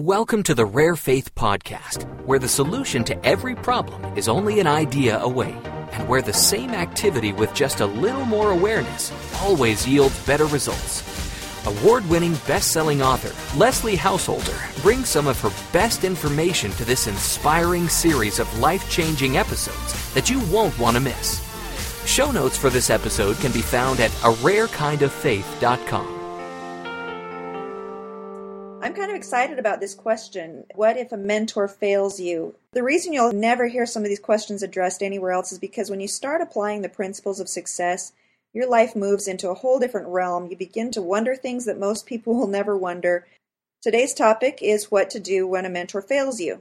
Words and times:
Welcome 0.00 0.42
to 0.44 0.54
the 0.54 0.64
Rare 0.64 0.96
Faith 0.96 1.34
Podcast, 1.34 2.06
where 2.24 2.38
the 2.38 2.48
solution 2.48 3.04
to 3.04 3.22
every 3.22 3.54
problem 3.54 4.16
is 4.16 4.30
only 4.30 4.58
an 4.58 4.66
idea 4.66 5.20
away, 5.20 5.54
and 5.92 6.08
where 6.08 6.22
the 6.22 6.32
same 6.32 6.70
activity 6.70 7.34
with 7.34 7.52
just 7.52 7.80
a 7.80 7.86
little 7.86 8.24
more 8.24 8.50
awareness 8.50 9.12
always 9.42 9.86
yields 9.86 10.18
better 10.24 10.46
results. 10.46 11.02
Award 11.66 12.08
winning 12.08 12.32
best 12.46 12.72
selling 12.72 13.02
author 13.02 13.34
Leslie 13.58 13.94
Householder 13.94 14.56
brings 14.80 15.10
some 15.10 15.26
of 15.26 15.38
her 15.40 15.52
best 15.70 16.02
information 16.02 16.70
to 16.72 16.86
this 16.86 17.06
inspiring 17.06 17.86
series 17.86 18.38
of 18.38 18.58
life 18.58 18.90
changing 18.90 19.36
episodes 19.36 20.14
that 20.14 20.30
you 20.30 20.40
won't 20.46 20.78
want 20.78 20.96
to 20.96 21.02
miss. 21.02 21.46
Show 22.06 22.30
notes 22.30 22.56
for 22.56 22.70
this 22.70 22.88
episode 22.88 23.36
can 23.36 23.52
be 23.52 23.60
found 23.60 24.00
at 24.00 24.10
ararekindoffaith.com. 24.22 26.19
I'm 28.90 28.96
kind 28.96 29.12
of 29.12 29.16
excited 29.16 29.60
about 29.60 29.78
this 29.78 29.94
question. 29.94 30.64
What 30.74 30.96
if 30.96 31.12
a 31.12 31.16
mentor 31.16 31.68
fails 31.68 32.18
you? 32.18 32.56
The 32.72 32.82
reason 32.82 33.12
you'll 33.12 33.32
never 33.32 33.68
hear 33.68 33.86
some 33.86 34.02
of 34.02 34.08
these 34.08 34.18
questions 34.18 34.64
addressed 34.64 35.00
anywhere 35.00 35.30
else 35.30 35.52
is 35.52 35.60
because 35.60 35.90
when 35.90 36.00
you 36.00 36.08
start 36.08 36.40
applying 36.40 36.82
the 36.82 36.88
principles 36.88 37.38
of 37.38 37.48
success, 37.48 38.10
your 38.52 38.68
life 38.68 38.96
moves 38.96 39.28
into 39.28 39.48
a 39.48 39.54
whole 39.54 39.78
different 39.78 40.08
realm. 40.08 40.50
You 40.50 40.56
begin 40.56 40.90
to 40.90 41.02
wonder 41.02 41.36
things 41.36 41.66
that 41.66 41.78
most 41.78 42.04
people 42.04 42.34
will 42.36 42.48
never 42.48 42.76
wonder. 42.76 43.28
Today's 43.80 44.12
topic 44.12 44.58
is 44.60 44.90
what 44.90 45.08
to 45.10 45.20
do 45.20 45.46
when 45.46 45.64
a 45.64 45.70
mentor 45.70 46.02
fails 46.02 46.40
you. 46.40 46.58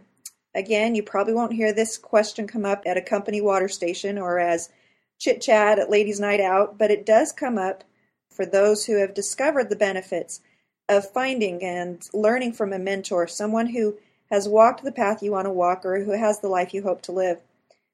Again, 0.54 0.94
you 0.94 1.02
probably 1.02 1.34
won't 1.34 1.54
hear 1.54 1.73
this 1.73 1.98
question 1.98 2.46
come 2.46 2.64
up 2.64 2.84
at 2.86 2.96
a 2.96 3.02
company 3.02 3.42
water 3.42 3.68
station 3.68 4.20
or 4.20 4.38
as 4.38 4.70
chit 5.18 5.42
chat 5.42 5.80
at 5.80 5.90
ladies' 5.90 6.20
night 6.20 6.42
out, 6.42 6.78
but 6.78 6.92
it 6.92 7.08
does 7.08 7.32
come 7.32 7.58
up 7.58 7.84
for 8.30 8.46
those 8.46 8.86
who 8.86 8.98
have 8.98 9.16
discovered 9.16 9.72
the 9.72 9.76
benefits 9.76 10.42
of 10.90 11.10
finding 11.10 11.64
and 11.64 12.10
learning 12.14 12.52
from 12.52 12.74
a 12.74 12.80
mentor, 12.80 13.28
someone 13.28 13.68
who 13.68 13.96
has 14.32 14.50
walked 14.50 14.84
the 14.84 14.92
path 14.92 15.24
you 15.24 15.32
want 15.32 15.46
to 15.46 15.52
walk 15.52 15.86
or 15.86 16.04
who 16.04 16.12
has 16.12 16.40
the 16.40 16.48
life 16.48 16.74
you 16.74 16.82
hope 16.82 17.02
to 17.04 17.12
live. 17.12 17.40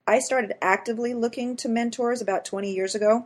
I 0.07 0.19
started 0.19 0.55
actively 0.61 1.13
looking 1.13 1.55
to 1.57 1.69
mentors 1.69 2.21
about 2.21 2.45
20 2.45 2.71
years 2.71 2.95
ago. 2.95 3.25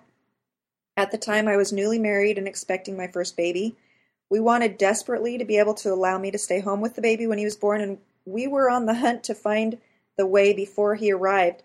At 0.98 1.12
the 1.12 1.18
time, 1.18 1.48
I 1.48 1.56
was 1.56 1.72
newly 1.72 2.00
married 2.00 2.38
and 2.38 2.48
expecting 2.48 2.98
my 2.98 3.08
first 3.08 3.38
baby. 3.38 3.76
We 4.30 4.40
wanted 4.40 4.78
desperately 4.78 5.38
to 5.38 5.46
be 5.46 5.58
able 5.58 5.74
to 5.76 5.94
allow 5.94 6.18
me 6.18 6.32
to 6.32 6.38
stay 6.38 6.60
home 6.60 6.82
with 6.82 6.96
the 6.96 7.02
baby 7.02 7.28
when 7.28 7.38
he 7.38 7.46
was 7.46 7.56
born, 7.56 7.82
and 7.82 8.00
we 8.26 8.48
were 8.48 8.70
on 8.70 8.86
the 8.86 8.96
hunt 8.96 9.24
to 9.26 9.36
find 9.36 9.78
the 10.18 10.26
way 10.26 10.52
before 10.52 10.96
he 10.96 11.12
arrived. 11.12 11.64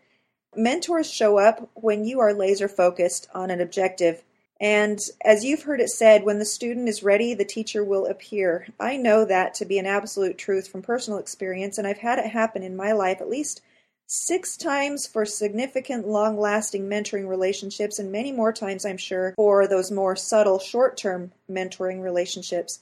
Mentors 0.57 1.11
show 1.11 1.39
up 1.39 1.69
when 1.75 2.05
you 2.05 2.21
are 2.21 2.33
laser 2.33 2.69
focused 2.69 3.29
on 3.35 3.51
an 3.51 3.61
objective 3.61 4.23
and 4.65 4.99
as 5.23 5.45
you've 5.45 5.65
heard 5.65 5.83
it 5.83 5.91
said, 5.91 6.25
when 6.25 6.39
the 6.39 6.47
student 6.47 6.89
is 6.89 7.03
ready, 7.03 7.35
the 7.35 7.45
teacher 7.45 7.85
will 7.85 8.07
appear. 8.07 8.67
I 8.81 8.97
know 8.97 9.27
that 9.27 9.53
to 9.57 9.67
be 9.67 9.79
an 9.79 9.85
absolute 9.85 10.39
truth 10.39 10.69
from 10.69 10.81
personal 10.81 11.19
experience, 11.19 11.77
and 11.77 11.87
I've 11.87 11.99
had 11.99 12.19
it 12.19 12.31
happen 12.31 12.63
in 12.63 12.75
my 12.75 12.93
life 12.93 13.21
at 13.21 13.29
least 13.29 13.61
six 14.07 14.57
times 14.57 15.07
for 15.07 15.27
significant, 15.27 16.09
long 16.09 16.41
lasting 16.41 16.89
mentoring 16.89 17.29
relationships, 17.29 17.99
and 17.99 18.11
many 18.11 18.33
more 18.33 18.55
times, 18.55 18.87
I'm 18.87 18.97
sure, 18.97 19.35
for 19.37 19.69
those 19.69 19.91
more 19.91 20.17
subtle, 20.17 20.59
short 20.59 20.97
term 20.97 21.33
mentoring 21.51 22.01
relationships. 22.01 22.81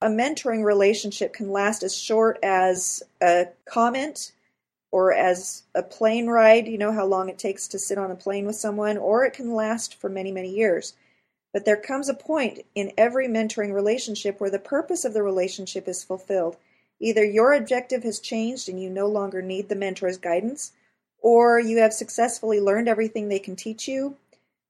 A 0.00 0.06
mentoring 0.06 0.62
relationship 0.62 1.32
can 1.32 1.50
last 1.50 1.82
as 1.82 1.98
short 1.98 2.38
as 2.44 3.02
a 3.20 3.48
comment 3.64 4.30
or 4.92 5.12
as 5.12 5.64
a 5.74 5.82
plane 5.82 6.28
ride, 6.28 6.68
you 6.68 6.78
know 6.78 6.92
how 6.92 7.04
long 7.04 7.28
it 7.28 7.38
takes 7.40 7.66
to 7.66 7.80
sit 7.80 7.98
on 7.98 8.12
a 8.12 8.14
plane 8.14 8.46
with 8.46 8.54
someone, 8.54 8.96
or 8.96 9.24
it 9.24 9.32
can 9.32 9.52
last 9.52 9.96
for 9.96 10.08
many, 10.08 10.30
many 10.30 10.54
years. 10.54 10.94
But 11.56 11.64
there 11.64 11.78
comes 11.78 12.10
a 12.10 12.12
point 12.12 12.66
in 12.74 12.92
every 12.98 13.28
mentoring 13.28 13.72
relationship 13.72 14.38
where 14.38 14.50
the 14.50 14.58
purpose 14.58 15.06
of 15.06 15.14
the 15.14 15.22
relationship 15.22 15.88
is 15.88 16.04
fulfilled. 16.04 16.58
Either 17.00 17.24
your 17.24 17.54
objective 17.54 18.02
has 18.02 18.20
changed 18.20 18.68
and 18.68 18.78
you 18.78 18.90
no 18.90 19.06
longer 19.06 19.40
need 19.40 19.70
the 19.70 19.74
mentor's 19.74 20.18
guidance, 20.18 20.72
or 21.22 21.58
you 21.58 21.78
have 21.78 21.94
successfully 21.94 22.60
learned 22.60 22.90
everything 22.90 23.30
they 23.30 23.38
can 23.38 23.56
teach 23.56 23.88
you. 23.88 24.18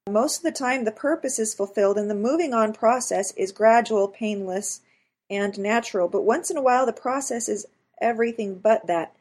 Most 0.08 0.36
of 0.36 0.42
the 0.44 0.52
time, 0.52 0.84
the 0.84 0.92
purpose 0.92 1.40
is 1.40 1.54
fulfilled, 1.54 1.98
and 1.98 2.08
the 2.08 2.14
moving 2.14 2.54
on 2.54 2.72
process 2.72 3.32
is 3.32 3.50
gradual, 3.50 4.06
painless, 4.06 4.80
and 5.28 5.58
natural. 5.58 6.06
But 6.06 6.22
once 6.22 6.52
in 6.52 6.56
a 6.56 6.62
while, 6.62 6.86
the 6.86 6.92
process 6.92 7.48
is 7.48 7.66
everything 8.00 8.60
but 8.60 8.86
that. 8.86 9.12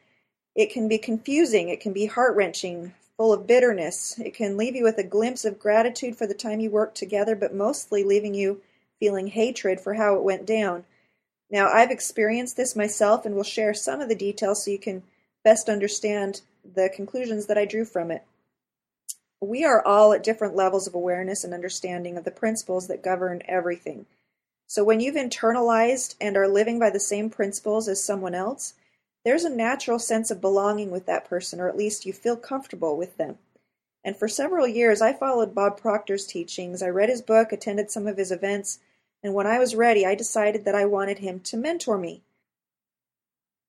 It 0.54 0.72
can 0.72 0.86
be 0.86 0.98
confusing, 0.98 1.68
it 1.68 1.80
can 1.80 1.92
be 1.92 2.06
heart 2.06 2.36
wrenching, 2.36 2.94
full 3.16 3.32
of 3.32 3.46
bitterness. 3.46 4.18
It 4.18 4.34
can 4.34 4.56
leave 4.56 4.76
you 4.76 4.84
with 4.84 4.98
a 4.98 5.04
glimpse 5.04 5.44
of 5.44 5.58
gratitude 5.58 6.16
for 6.16 6.26
the 6.26 6.34
time 6.34 6.60
you 6.60 6.70
worked 6.70 6.96
together, 6.96 7.34
but 7.34 7.54
mostly 7.54 8.04
leaving 8.04 8.34
you 8.34 8.60
feeling 8.98 9.28
hatred 9.28 9.80
for 9.80 9.94
how 9.94 10.16
it 10.16 10.22
went 10.22 10.46
down. 10.46 10.84
Now, 11.50 11.68
I've 11.68 11.90
experienced 11.90 12.56
this 12.56 12.74
myself 12.74 13.24
and 13.24 13.34
will 13.34 13.44
share 13.44 13.74
some 13.74 14.00
of 14.00 14.08
the 14.08 14.14
details 14.14 14.64
so 14.64 14.70
you 14.70 14.78
can 14.78 15.02
best 15.44 15.68
understand 15.68 16.40
the 16.64 16.88
conclusions 16.88 17.46
that 17.46 17.58
I 17.58 17.64
drew 17.64 17.84
from 17.84 18.10
it. 18.10 18.24
We 19.40 19.64
are 19.64 19.84
all 19.84 20.12
at 20.12 20.24
different 20.24 20.56
levels 20.56 20.86
of 20.86 20.94
awareness 20.94 21.44
and 21.44 21.54
understanding 21.54 22.16
of 22.16 22.24
the 22.24 22.30
principles 22.30 22.88
that 22.88 23.02
govern 23.02 23.42
everything. 23.46 24.06
So, 24.66 24.82
when 24.82 24.98
you've 24.98 25.14
internalized 25.14 26.16
and 26.20 26.36
are 26.36 26.48
living 26.48 26.78
by 26.78 26.90
the 26.90 26.98
same 26.98 27.30
principles 27.30 27.86
as 27.86 28.02
someone 28.02 28.34
else, 28.34 28.74
there's 29.26 29.42
a 29.42 29.50
natural 29.50 29.98
sense 29.98 30.30
of 30.30 30.40
belonging 30.40 30.92
with 30.92 31.04
that 31.06 31.28
person, 31.28 31.60
or 31.60 31.68
at 31.68 31.76
least 31.76 32.06
you 32.06 32.12
feel 32.12 32.36
comfortable 32.36 32.96
with 32.96 33.16
them. 33.16 33.38
And 34.04 34.16
for 34.16 34.28
several 34.28 34.68
years, 34.68 35.02
I 35.02 35.12
followed 35.12 35.52
Bob 35.52 35.80
Proctor's 35.80 36.28
teachings. 36.28 36.80
I 36.80 36.90
read 36.90 37.08
his 37.08 37.22
book, 37.22 37.50
attended 37.50 37.90
some 37.90 38.06
of 38.06 38.18
his 38.18 38.30
events, 38.30 38.78
and 39.24 39.34
when 39.34 39.48
I 39.48 39.58
was 39.58 39.74
ready, 39.74 40.06
I 40.06 40.14
decided 40.14 40.64
that 40.64 40.76
I 40.76 40.84
wanted 40.84 41.18
him 41.18 41.40
to 41.40 41.56
mentor 41.56 41.98
me. 41.98 42.22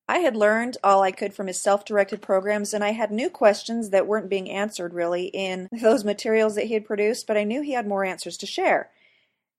I 0.08 0.20
had 0.20 0.36
learned 0.36 0.78
all 0.84 1.02
I 1.02 1.12
could 1.12 1.34
from 1.34 1.48
his 1.48 1.60
self 1.60 1.84
directed 1.84 2.22
programs, 2.22 2.72
and 2.72 2.84
I 2.84 2.92
had 2.92 3.10
new 3.10 3.28
questions 3.28 3.90
that 3.90 4.06
weren't 4.06 4.30
being 4.30 4.52
answered 4.52 4.94
really 4.94 5.26
in 5.26 5.70
those 5.82 6.04
materials 6.04 6.54
that 6.54 6.66
he 6.66 6.76
had 6.76 6.86
produced, 6.86 7.26
but 7.26 7.36
I 7.36 7.44
knew 7.44 7.64
he 7.64 7.72
had 7.72 7.88
more 7.88 8.06
answers 8.06 8.38
to 8.38 8.46
share. 8.46 8.92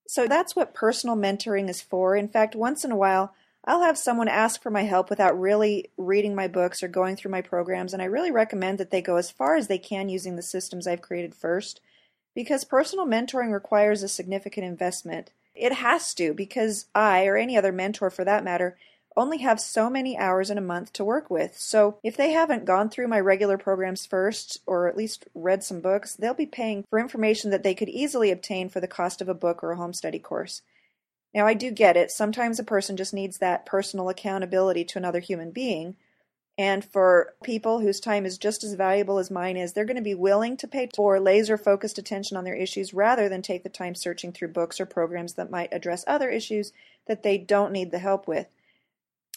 So 0.06 0.28
that's 0.28 0.54
what 0.54 0.74
personal 0.74 1.16
mentoring 1.16 1.68
is 1.68 1.82
for. 1.82 2.14
In 2.14 2.28
fact, 2.28 2.54
once 2.54 2.84
in 2.84 2.92
a 2.92 2.96
while, 2.96 3.34
I'll 3.68 3.82
have 3.82 3.98
someone 3.98 4.28
ask 4.28 4.62
for 4.62 4.70
my 4.70 4.84
help 4.84 5.10
without 5.10 5.38
really 5.38 5.90
reading 5.98 6.34
my 6.34 6.48
books 6.48 6.82
or 6.82 6.88
going 6.88 7.16
through 7.16 7.32
my 7.32 7.42
programs, 7.42 7.92
and 7.92 8.00
I 8.00 8.06
really 8.06 8.30
recommend 8.30 8.78
that 8.78 8.90
they 8.90 9.02
go 9.02 9.16
as 9.16 9.30
far 9.30 9.56
as 9.56 9.68
they 9.68 9.76
can 9.76 10.08
using 10.08 10.36
the 10.36 10.42
systems 10.42 10.86
I've 10.86 11.02
created 11.02 11.34
first, 11.34 11.82
because 12.34 12.64
personal 12.64 13.04
mentoring 13.04 13.52
requires 13.52 14.02
a 14.02 14.08
significant 14.08 14.64
investment. 14.64 15.32
It 15.54 15.74
has 15.74 16.14
to, 16.14 16.32
because 16.32 16.86
I, 16.94 17.26
or 17.26 17.36
any 17.36 17.58
other 17.58 17.70
mentor 17.70 18.08
for 18.08 18.24
that 18.24 18.42
matter, 18.42 18.78
only 19.14 19.38
have 19.38 19.60
so 19.60 19.90
many 19.90 20.16
hours 20.16 20.48
in 20.48 20.56
a 20.56 20.62
month 20.62 20.94
to 20.94 21.04
work 21.04 21.28
with. 21.28 21.58
So 21.58 21.98
if 22.02 22.16
they 22.16 22.30
haven't 22.30 22.64
gone 22.64 22.88
through 22.88 23.08
my 23.08 23.20
regular 23.20 23.58
programs 23.58 24.06
first, 24.06 24.62
or 24.64 24.88
at 24.88 24.96
least 24.96 25.26
read 25.34 25.62
some 25.62 25.82
books, 25.82 26.14
they'll 26.14 26.32
be 26.32 26.46
paying 26.46 26.84
for 26.88 26.98
information 26.98 27.50
that 27.50 27.64
they 27.64 27.74
could 27.74 27.90
easily 27.90 28.30
obtain 28.30 28.70
for 28.70 28.80
the 28.80 28.88
cost 28.88 29.20
of 29.20 29.28
a 29.28 29.34
book 29.34 29.62
or 29.62 29.72
a 29.72 29.76
home 29.76 29.92
study 29.92 30.18
course. 30.18 30.62
Now, 31.34 31.46
I 31.46 31.54
do 31.54 31.70
get 31.70 31.96
it. 31.96 32.10
Sometimes 32.10 32.58
a 32.58 32.64
person 32.64 32.96
just 32.96 33.12
needs 33.12 33.38
that 33.38 33.66
personal 33.66 34.08
accountability 34.08 34.84
to 34.84 34.98
another 34.98 35.20
human 35.20 35.50
being. 35.50 35.96
And 36.56 36.84
for 36.84 37.34
people 37.44 37.78
whose 37.78 38.00
time 38.00 38.26
is 38.26 38.36
just 38.36 38.64
as 38.64 38.74
valuable 38.74 39.18
as 39.18 39.30
mine 39.30 39.56
is, 39.56 39.72
they're 39.72 39.84
going 39.84 39.96
to 39.96 40.02
be 40.02 40.14
willing 40.14 40.56
to 40.56 40.66
pay 40.66 40.88
for 40.94 41.20
laser 41.20 41.56
focused 41.56 41.98
attention 41.98 42.36
on 42.36 42.42
their 42.42 42.56
issues 42.56 42.92
rather 42.92 43.28
than 43.28 43.42
take 43.42 43.62
the 43.62 43.68
time 43.68 43.94
searching 43.94 44.32
through 44.32 44.48
books 44.48 44.80
or 44.80 44.86
programs 44.86 45.34
that 45.34 45.52
might 45.52 45.72
address 45.72 46.02
other 46.08 46.30
issues 46.30 46.72
that 47.06 47.22
they 47.22 47.38
don't 47.38 47.70
need 47.70 47.92
the 47.92 48.00
help 48.00 48.26
with. 48.26 48.48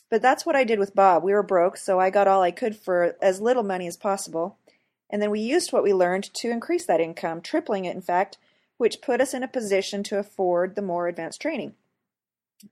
But 0.09 0.23
that's 0.23 0.47
what 0.47 0.55
I 0.55 0.63
did 0.63 0.79
with 0.79 0.95
Bob. 0.95 1.23
We 1.23 1.31
were 1.31 1.43
broke, 1.43 1.77
so 1.77 1.99
I 1.99 2.09
got 2.09 2.27
all 2.27 2.41
I 2.41 2.51
could 2.51 2.75
for 2.75 3.15
as 3.21 3.39
little 3.39 3.63
money 3.63 3.85
as 3.85 3.95
possible. 3.95 4.57
And 5.09 5.21
then 5.21 5.29
we 5.29 5.41
used 5.41 5.71
what 5.71 5.83
we 5.83 5.93
learned 5.93 6.33
to 6.33 6.49
increase 6.49 6.85
that 6.85 6.99
income, 6.99 7.41
tripling 7.41 7.85
it, 7.85 7.95
in 7.95 8.01
fact, 8.01 8.39
which 8.77 9.01
put 9.01 9.21
us 9.21 9.33
in 9.33 9.43
a 9.43 9.47
position 9.47 10.01
to 10.03 10.17
afford 10.17 10.75
the 10.75 10.81
more 10.81 11.07
advanced 11.07 11.39
training. 11.39 11.75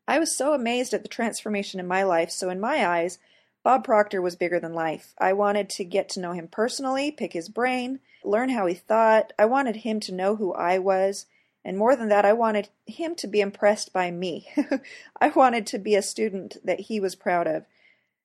I 0.08 0.20
was 0.20 0.36
so 0.36 0.54
amazed 0.54 0.94
at 0.94 1.04
the 1.04 1.10
transformation 1.10 1.80
in 1.80 1.88
my 1.88 2.04
life, 2.04 2.32
so 2.32 2.50
in 2.50 2.60
my 2.60 2.86
eyes, 2.86 3.20
Bob 3.64 3.84
Proctor 3.84 4.22
was 4.22 4.36
bigger 4.36 4.60
than 4.60 4.74
life. 4.74 5.14
I 5.18 5.34
wanted 5.34 5.70
to 5.72 5.84
get 5.84 6.10
to 6.10 6.20
know 6.20 6.32
him 6.32 6.48
personally, 6.48 7.12
pick 7.12 7.34
his 7.34 7.50
brain, 7.50 8.00
learn 8.24 8.50
how 8.50 8.66
he 8.66 8.74
thought. 8.74 9.34
I 9.38 9.46
wanted 9.46 9.78
him 9.78 10.00
to 10.02 10.14
know 10.14 10.36
who 10.36 10.54
I 10.54 10.80
was. 10.80 11.26
And 11.66 11.78
more 11.78 11.96
than 11.96 12.10
that, 12.10 12.26
I 12.26 12.34
wanted 12.34 12.70
him 12.86 13.16
to 13.16 13.28
be 13.28 13.42
impressed 13.42 13.92
by 13.92 14.12
me. 14.12 14.48
I 15.22 15.30
wanted 15.30 15.68
to 15.68 15.78
be 15.78 15.96
a 15.96 16.02
student 16.02 16.58
that 16.64 16.82
he 16.82 17.00
was 17.00 17.16
proud 17.16 17.48
of. 17.48 17.66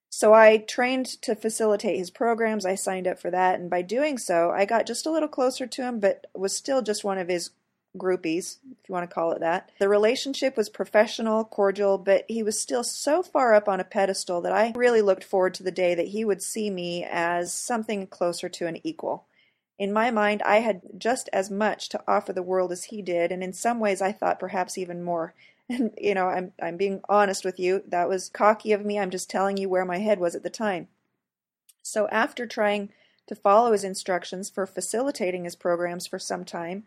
So 0.09 0.33
I 0.33 0.57
trained 0.57 1.07
to 1.23 1.35
facilitate 1.35 1.97
his 1.97 2.09
programs. 2.09 2.65
I 2.65 2.75
signed 2.75 3.05
up 3.05 3.19
for 3.19 3.29
that. 3.31 3.59
And 3.59 3.69
by 3.69 3.81
doing 3.81 4.17
so, 4.17 4.51
I 4.51 4.63
got 4.63 4.87
just 4.87 5.05
a 5.05 5.11
little 5.11 5.27
closer 5.27 5.67
to 5.67 5.81
him, 5.83 5.99
but 5.99 6.27
was 6.33 6.55
still 6.55 6.81
just 6.81 7.03
one 7.03 7.17
of 7.17 7.27
his 7.27 7.49
groupies, 7.97 8.57
if 8.71 8.89
you 8.89 8.93
want 8.93 9.09
to 9.09 9.13
call 9.13 9.31
it 9.31 9.39
that. 9.39 9.71
The 9.79 9.89
relationship 9.89 10.57
was 10.57 10.69
professional, 10.69 11.43
cordial, 11.43 11.97
but 11.97 12.25
he 12.27 12.43
was 12.43 12.59
still 12.59 12.83
so 12.83 13.23
far 13.23 13.53
up 13.53 13.67
on 13.67 13.79
a 13.79 13.85
pedestal 13.85 14.41
that 14.41 14.53
I 14.53 14.73
really 14.75 15.01
looked 15.01 15.23
forward 15.23 15.53
to 15.55 15.63
the 15.63 15.71
day 15.71 15.95
that 15.95 16.09
he 16.09 16.25
would 16.25 16.41
see 16.41 16.69
me 16.69 17.05
as 17.09 17.53
something 17.53 18.07
closer 18.07 18.49
to 18.49 18.67
an 18.67 18.79
equal. 18.83 19.25
In 19.77 19.91
my 19.91 20.09
mind, 20.11 20.41
I 20.43 20.57
had 20.57 20.81
just 20.97 21.29
as 21.33 21.51
much 21.51 21.89
to 21.89 22.03
offer 22.07 22.31
the 22.31 22.43
world 22.43 22.71
as 22.71 22.85
he 22.85 23.01
did, 23.01 23.31
and 23.31 23.43
in 23.43 23.53
some 23.53 23.79
ways 23.79 24.01
I 24.01 24.11
thought 24.11 24.39
perhaps 24.39 24.77
even 24.77 25.03
more. 25.03 25.33
And, 25.67 25.95
you 25.97 26.13
know, 26.13 26.27
I'm, 26.27 26.53
I'm 26.61 26.77
being 26.77 27.01
honest 27.09 27.43
with 27.43 27.59
you. 27.59 27.81
That 27.87 28.07
was 28.07 28.29
cocky 28.29 28.71
of 28.71 28.85
me. 28.85 28.99
I'm 28.99 29.09
just 29.09 29.31
telling 29.31 29.57
you 29.57 29.67
where 29.67 29.83
my 29.83 29.97
head 29.97 30.19
was 30.19 30.35
at 30.35 30.43
the 30.43 30.49
time. 30.51 30.89
So 31.81 32.07
after 32.09 32.45
trying 32.45 32.89
to 33.27 33.35
follow 33.35 33.71
his 33.71 33.83
instructions 33.83 34.49
for 34.49 34.65
facilitating 34.65 35.43
his 35.43 35.55
programs 35.55 36.05
for 36.05 36.19
some 36.19 36.45
time, 36.45 36.83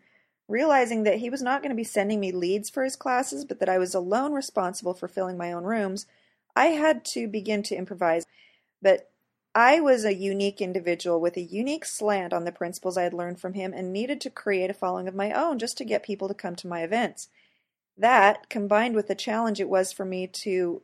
realizing 0.49 1.03
that 1.03 1.19
he 1.19 1.29
was 1.29 1.41
not 1.41 1.61
going 1.61 1.69
to 1.69 1.75
be 1.75 1.83
sending 1.83 2.19
me 2.19 2.31
leads 2.31 2.69
for 2.69 2.83
his 2.83 2.95
classes, 2.95 3.45
but 3.45 3.59
that 3.59 3.69
I 3.69 3.77
was 3.77 3.93
alone 3.93 4.33
responsible 4.33 4.93
for 4.93 5.07
filling 5.07 5.37
my 5.37 5.53
own 5.53 5.63
rooms, 5.63 6.07
I 6.55 6.67
had 6.67 7.05
to 7.13 7.27
begin 7.27 7.63
to 7.63 7.75
improvise. 7.75 8.25
But 8.81 9.09
I 9.53 9.79
was 9.79 10.03
a 10.05 10.13
unique 10.13 10.59
individual 10.59 11.21
with 11.21 11.37
a 11.37 11.41
unique 11.41 11.85
slant 11.85 12.33
on 12.33 12.45
the 12.45 12.51
principles 12.51 12.97
I 12.97 13.03
had 13.03 13.13
learned 13.13 13.39
from 13.39 13.53
him 13.53 13.73
and 13.73 13.93
needed 13.93 14.19
to 14.21 14.29
create 14.29 14.69
a 14.69 14.73
following 14.73 15.07
of 15.07 15.15
my 15.15 15.31
own 15.31 15.59
just 15.59 15.77
to 15.77 15.85
get 15.85 16.03
people 16.03 16.27
to 16.27 16.33
come 16.33 16.55
to 16.57 16.67
my 16.67 16.81
events. 16.81 17.29
That, 17.97 18.49
combined 18.49 18.95
with 18.95 19.07
the 19.07 19.15
challenge 19.15 19.59
it 19.59 19.69
was 19.69 19.91
for 19.91 20.05
me 20.05 20.27
to 20.27 20.81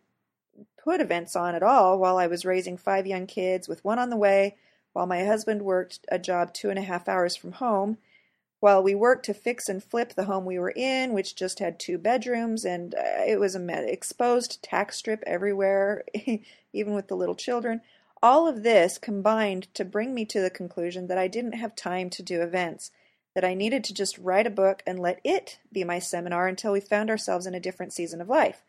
put 0.84 1.02
events 1.02 1.36
on 1.36 1.56
at 1.56 1.64
all 1.64 1.98
while 1.98 2.18
I 2.18 2.28
was 2.28 2.46
raising 2.46 2.78
five 2.78 3.08
young 3.08 3.26
kids 3.26 3.68
with 3.68 3.84
one 3.84 3.98
on 3.98 4.10
the 4.10 4.18
way, 4.18 4.58
while 4.94 5.08
my 5.08 5.26
husband 5.26 5.64
worked 5.64 6.00
a 6.10 6.20
job 6.20 6.54
two 6.54 6.70
and 6.70 6.78
a 6.78 6.84
half 6.84 7.08
hours 7.08 7.36
from 7.36 7.54
home, 7.54 7.98
while 8.66 8.82
we 8.82 8.96
worked 8.96 9.24
to 9.24 9.32
fix 9.32 9.70
and 9.70 9.84
flip 9.84 10.16
the 10.16 10.24
home 10.24 10.44
we 10.44 10.58
were 10.58 10.74
in, 10.76 11.14
which 11.14 11.36
just 11.36 11.60
had 11.60 11.80
two 11.80 12.00
bedrooms, 12.00 12.66
and 12.66 12.96
uh, 12.96 13.22
it 13.24 13.40
was 13.40 13.56
a 13.56 13.94
exposed 13.94 14.60
tack 14.64 14.92
strip 14.92 15.22
everywhere, 15.28 16.04
even 16.74 16.96
with 16.96 17.08
the 17.08 17.16
little 17.16 17.36
children. 17.36 17.80
All 18.24 18.48
of 18.48 18.64
this 18.64 18.98
combined 18.98 19.72
to 19.76 19.86
bring 19.86 20.16
me 20.16 20.26
to 20.26 20.42
the 20.42 20.50
conclusion 20.50 21.06
that 21.06 21.18
I 21.20 21.28
didn't 21.28 21.52
have 21.52 21.76
time 21.76 22.10
to 22.10 22.24
do 22.24 22.42
events 22.42 22.90
that 23.36 23.46
I 23.46 23.54
needed 23.54 23.84
to 23.84 23.94
just 23.94 24.18
write 24.18 24.48
a 24.48 24.50
book 24.50 24.82
and 24.88 24.98
let 24.98 25.22
it 25.24 25.60
be 25.72 25.84
my 25.84 26.00
seminar 26.00 26.48
until 26.48 26.72
we 26.72 26.80
found 26.80 27.12
ourselves 27.12 27.46
in 27.46 27.54
a 27.54 27.60
different 27.60 27.94
season 27.94 28.20
of 28.20 28.30
life. 28.30 28.64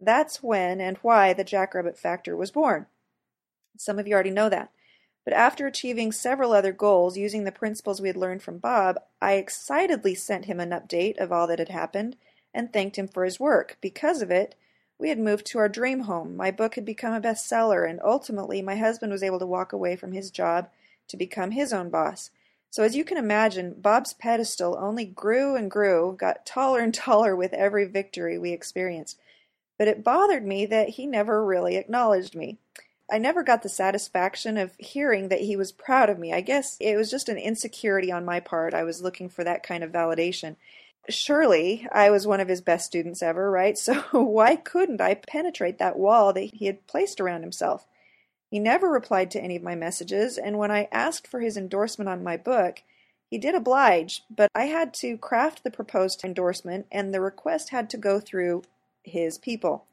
That's 0.00 0.44
when 0.44 0.80
and 0.80 0.96
why 0.98 1.32
the 1.32 1.42
Jackrabbit 1.42 1.98
Factor 1.98 2.36
was 2.36 2.52
born. 2.52 2.86
Some 3.78 3.98
of 3.98 4.06
you 4.06 4.14
already 4.14 4.30
know 4.30 4.48
that. 4.48 4.70
But 5.24 5.34
after 5.34 5.66
achieving 5.66 6.12
several 6.12 6.52
other 6.52 6.72
goals 6.72 7.16
using 7.16 7.44
the 7.44 7.52
principles 7.52 8.00
we 8.00 8.08
had 8.08 8.16
learned 8.16 8.42
from 8.42 8.58
Bob, 8.58 9.00
I 9.22 9.34
excitedly 9.34 10.14
sent 10.14 10.44
him 10.44 10.60
an 10.60 10.70
update 10.70 11.18
of 11.18 11.32
all 11.32 11.46
that 11.46 11.58
had 11.58 11.70
happened 11.70 12.16
and 12.52 12.72
thanked 12.72 12.96
him 12.96 13.08
for 13.08 13.24
his 13.24 13.40
work. 13.40 13.78
Because 13.80 14.20
of 14.20 14.30
it, 14.30 14.54
we 14.98 15.08
had 15.08 15.18
moved 15.18 15.46
to 15.46 15.58
our 15.58 15.68
dream 15.68 16.00
home. 16.00 16.36
My 16.36 16.50
book 16.50 16.74
had 16.76 16.84
become 16.84 17.14
a 17.14 17.20
bestseller, 17.20 17.88
and 17.88 18.00
ultimately, 18.04 18.62
my 18.62 18.76
husband 18.76 19.12
was 19.12 19.22
able 19.22 19.38
to 19.38 19.46
walk 19.46 19.72
away 19.72 19.96
from 19.96 20.12
his 20.12 20.30
job 20.30 20.68
to 21.08 21.16
become 21.16 21.50
his 21.50 21.72
own 21.72 21.90
boss. 21.90 22.30
So, 22.70 22.82
as 22.82 22.94
you 22.94 23.04
can 23.04 23.16
imagine, 23.16 23.74
Bob's 23.78 24.12
pedestal 24.12 24.76
only 24.78 25.04
grew 25.04 25.56
and 25.56 25.70
grew, 25.70 26.16
got 26.18 26.46
taller 26.46 26.80
and 26.80 26.94
taller 26.94 27.34
with 27.34 27.52
every 27.54 27.86
victory 27.86 28.38
we 28.38 28.52
experienced. 28.52 29.18
But 29.78 29.88
it 29.88 30.04
bothered 30.04 30.46
me 30.46 30.66
that 30.66 30.90
he 30.90 31.06
never 31.06 31.44
really 31.44 31.76
acknowledged 31.76 32.36
me. 32.36 32.58
I 33.10 33.18
never 33.18 33.42
got 33.42 33.62
the 33.62 33.68
satisfaction 33.68 34.56
of 34.56 34.74
hearing 34.78 35.28
that 35.28 35.42
he 35.42 35.56
was 35.56 35.72
proud 35.72 36.08
of 36.08 36.18
me. 36.18 36.32
I 36.32 36.40
guess 36.40 36.76
it 36.80 36.96
was 36.96 37.10
just 37.10 37.28
an 37.28 37.36
insecurity 37.36 38.10
on 38.10 38.24
my 38.24 38.40
part. 38.40 38.72
I 38.72 38.82
was 38.82 39.02
looking 39.02 39.28
for 39.28 39.44
that 39.44 39.62
kind 39.62 39.84
of 39.84 39.92
validation. 39.92 40.56
Surely 41.08 41.86
I 41.92 42.10
was 42.10 42.26
one 42.26 42.40
of 42.40 42.48
his 42.48 42.62
best 42.62 42.86
students 42.86 43.22
ever, 43.22 43.50
right? 43.50 43.76
So 43.84 44.02
why 44.12 44.56
couldn't 44.56 45.02
I 45.02 45.14
penetrate 45.14 45.78
that 45.78 45.98
wall 45.98 46.32
that 46.32 46.54
he 46.54 46.66
had 46.66 46.86
placed 46.86 47.20
around 47.20 47.42
himself? 47.42 47.86
He 48.50 48.58
never 48.58 48.88
replied 48.88 49.30
to 49.32 49.40
any 49.40 49.56
of 49.56 49.62
my 49.62 49.74
messages, 49.74 50.38
and 50.38 50.58
when 50.58 50.70
I 50.70 50.88
asked 50.92 51.26
for 51.26 51.40
his 51.40 51.56
endorsement 51.56 52.08
on 52.08 52.22
my 52.22 52.36
book, 52.36 52.82
he 53.28 53.36
did 53.36 53.54
oblige, 53.54 54.22
but 54.30 54.48
I 54.54 54.66
had 54.66 54.94
to 54.94 55.18
craft 55.18 55.64
the 55.64 55.70
proposed 55.70 56.24
endorsement, 56.24 56.86
and 56.92 57.12
the 57.12 57.20
request 57.20 57.70
had 57.70 57.90
to 57.90 57.96
go 57.96 58.20
through 58.20 58.62
his 59.02 59.38
people. 59.38 59.86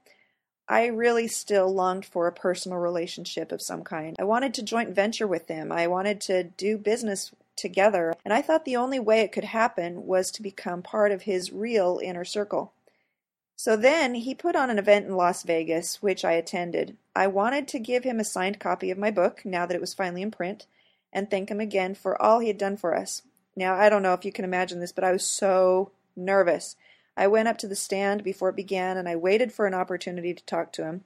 I 0.68 0.86
really 0.86 1.28
still 1.28 1.74
longed 1.74 2.06
for 2.06 2.28
a 2.28 2.32
personal 2.32 2.78
relationship 2.78 3.52
of 3.52 3.62
some 3.62 3.84
kind. 3.84 4.16
I 4.20 4.24
wanted 4.24 4.54
to 4.56 4.64
joint 4.64 4.96
venture 4.96 5.28
with 5.28 5.48
him. 5.48 5.72
I 5.72 5.88
wanted 5.88 6.22
to 6.22 6.44
do 6.44 6.78
business 6.78 7.32
together, 7.58 8.16
and 8.24 8.34
I 8.34 8.42
thought 8.42 8.66
the 8.66 8.78
only 8.78 9.00
way 9.00 9.22
it 9.22 9.32
could 9.32 9.44
happen 9.44 10.06
was 10.06 10.32
to 10.32 10.42
become 10.42 10.82
part 10.82 11.12
of 11.12 11.24
his 11.24 11.52
real 11.52 12.00
inner 12.02 12.26
circle. 12.26 12.74
So 13.56 13.76
then 13.76 14.16
he 14.16 14.34
put 14.34 14.56
on 14.56 14.70
an 14.72 14.80
event 14.80 15.06
in 15.06 15.16
Las 15.16 15.44
Vegas, 15.44 16.02
which 16.02 16.26
I 16.26 16.32
attended. 16.32 16.98
I 17.16 17.28
wanted 17.28 17.68
to 17.68 17.80
give 17.80 18.04
him 18.04 18.20
a 18.20 18.24
signed 18.24 18.60
copy 18.60 18.90
of 18.90 18.98
my 18.98 19.12
book, 19.12 19.46
now 19.46 19.66
that 19.66 19.76
it 19.76 19.82
was 19.82 19.94
finally 19.94 20.24
in 20.24 20.32
print, 20.32 20.66
and 21.14 21.30
thank 21.30 21.52
him 21.52 21.60
again 21.60 21.94
for 21.94 22.20
all 22.20 22.40
he 22.40 22.48
had 22.48 22.58
done 22.58 22.78
for 22.78 22.96
us. 22.96 23.22
Now, 23.56 23.76
I 23.76 23.90
don't 23.90 24.02
know 24.02 24.14
if 24.14 24.26
you 24.26 24.32
can 24.32 24.46
imagine 24.46 24.80
this, 24.80 24.92
but 24.92 25.04
I 25.04 25.12
was 25.12 25.24
so 25.24 25.92
nervous. 26.16 26.76
I 27.18 27.28
went 27.28 27.48
up 27.48 27.58
to 27.60 27.68
the 27.68 27.76
stand 27.76 28.24
before 28.24 28.50
it 28.50 28.56
began 28.56 28.98
and 28.98 29.08
I 29.08 29.16
waited 29.16 29.52
for 29.52 29.68
an 29.68 29.74
opportunity 29.74 30.34
to 30.34 30.46
talk 30.46 30.72
to 30.74 30.86
him. 30.86 31.04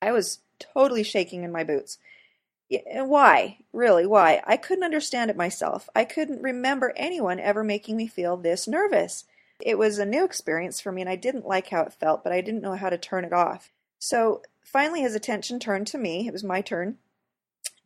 I 0.00 0.12
was 0.12 0.40
totally 0.58 1.02
shaking 1.02 1.42
in 1.42 1.52
my 1.52 1.64
boots. 1.64 1.98
Why? 2.70 3.58
Really, 3.72 4.06
why? 4.06 4.42
I 4.46 4.56
couldn't 4.56 4.84
understand 4.84 5.30
it 5.30 5.36
myself. 5.36 5.88
I 5.94 6.04
couldn't 6.04 6.42
remember 6.42 6.92
anyone 6.96 7.40
ever 7.40 7.64
making 7.64 7.96
me 7.96 8.06
feel 8.06 8.36
this 8.36 8.68
nervous. 8.68 9.24
It 9.60 9.78
was 9.78 9.98
a 9.98 10.06
new 10.06 10.24
experience 10.24 10.80
for 10.80 10.92
me 10.92 11.00
and 11.00 11.10
I 11.10 11.16
didn't 11.16 11.46
like 11.46 11.68
how 11.68 11.82
it 11.82 11.94
felt, 11.94 12.22
but 12.22 12.32
I 12.32 12.40
didn't 12.40 12.62
know 12.62 12.74
how 12.74 12.90
to 12.90 12.98
turn 12.98 13.24
it 13.24 13.32
off. 13.32 13.72
So 13.98 14.42
finally, 14.62 15.00
his 15.00 15.14
attention 15.14 15.58
turned 15.58 15.88
to 15.88 15.98
me. 15.98 16.28
It 16.28 16.32
was 16.32 16.44
my 16.44 16.60
turn. 16.60 16.98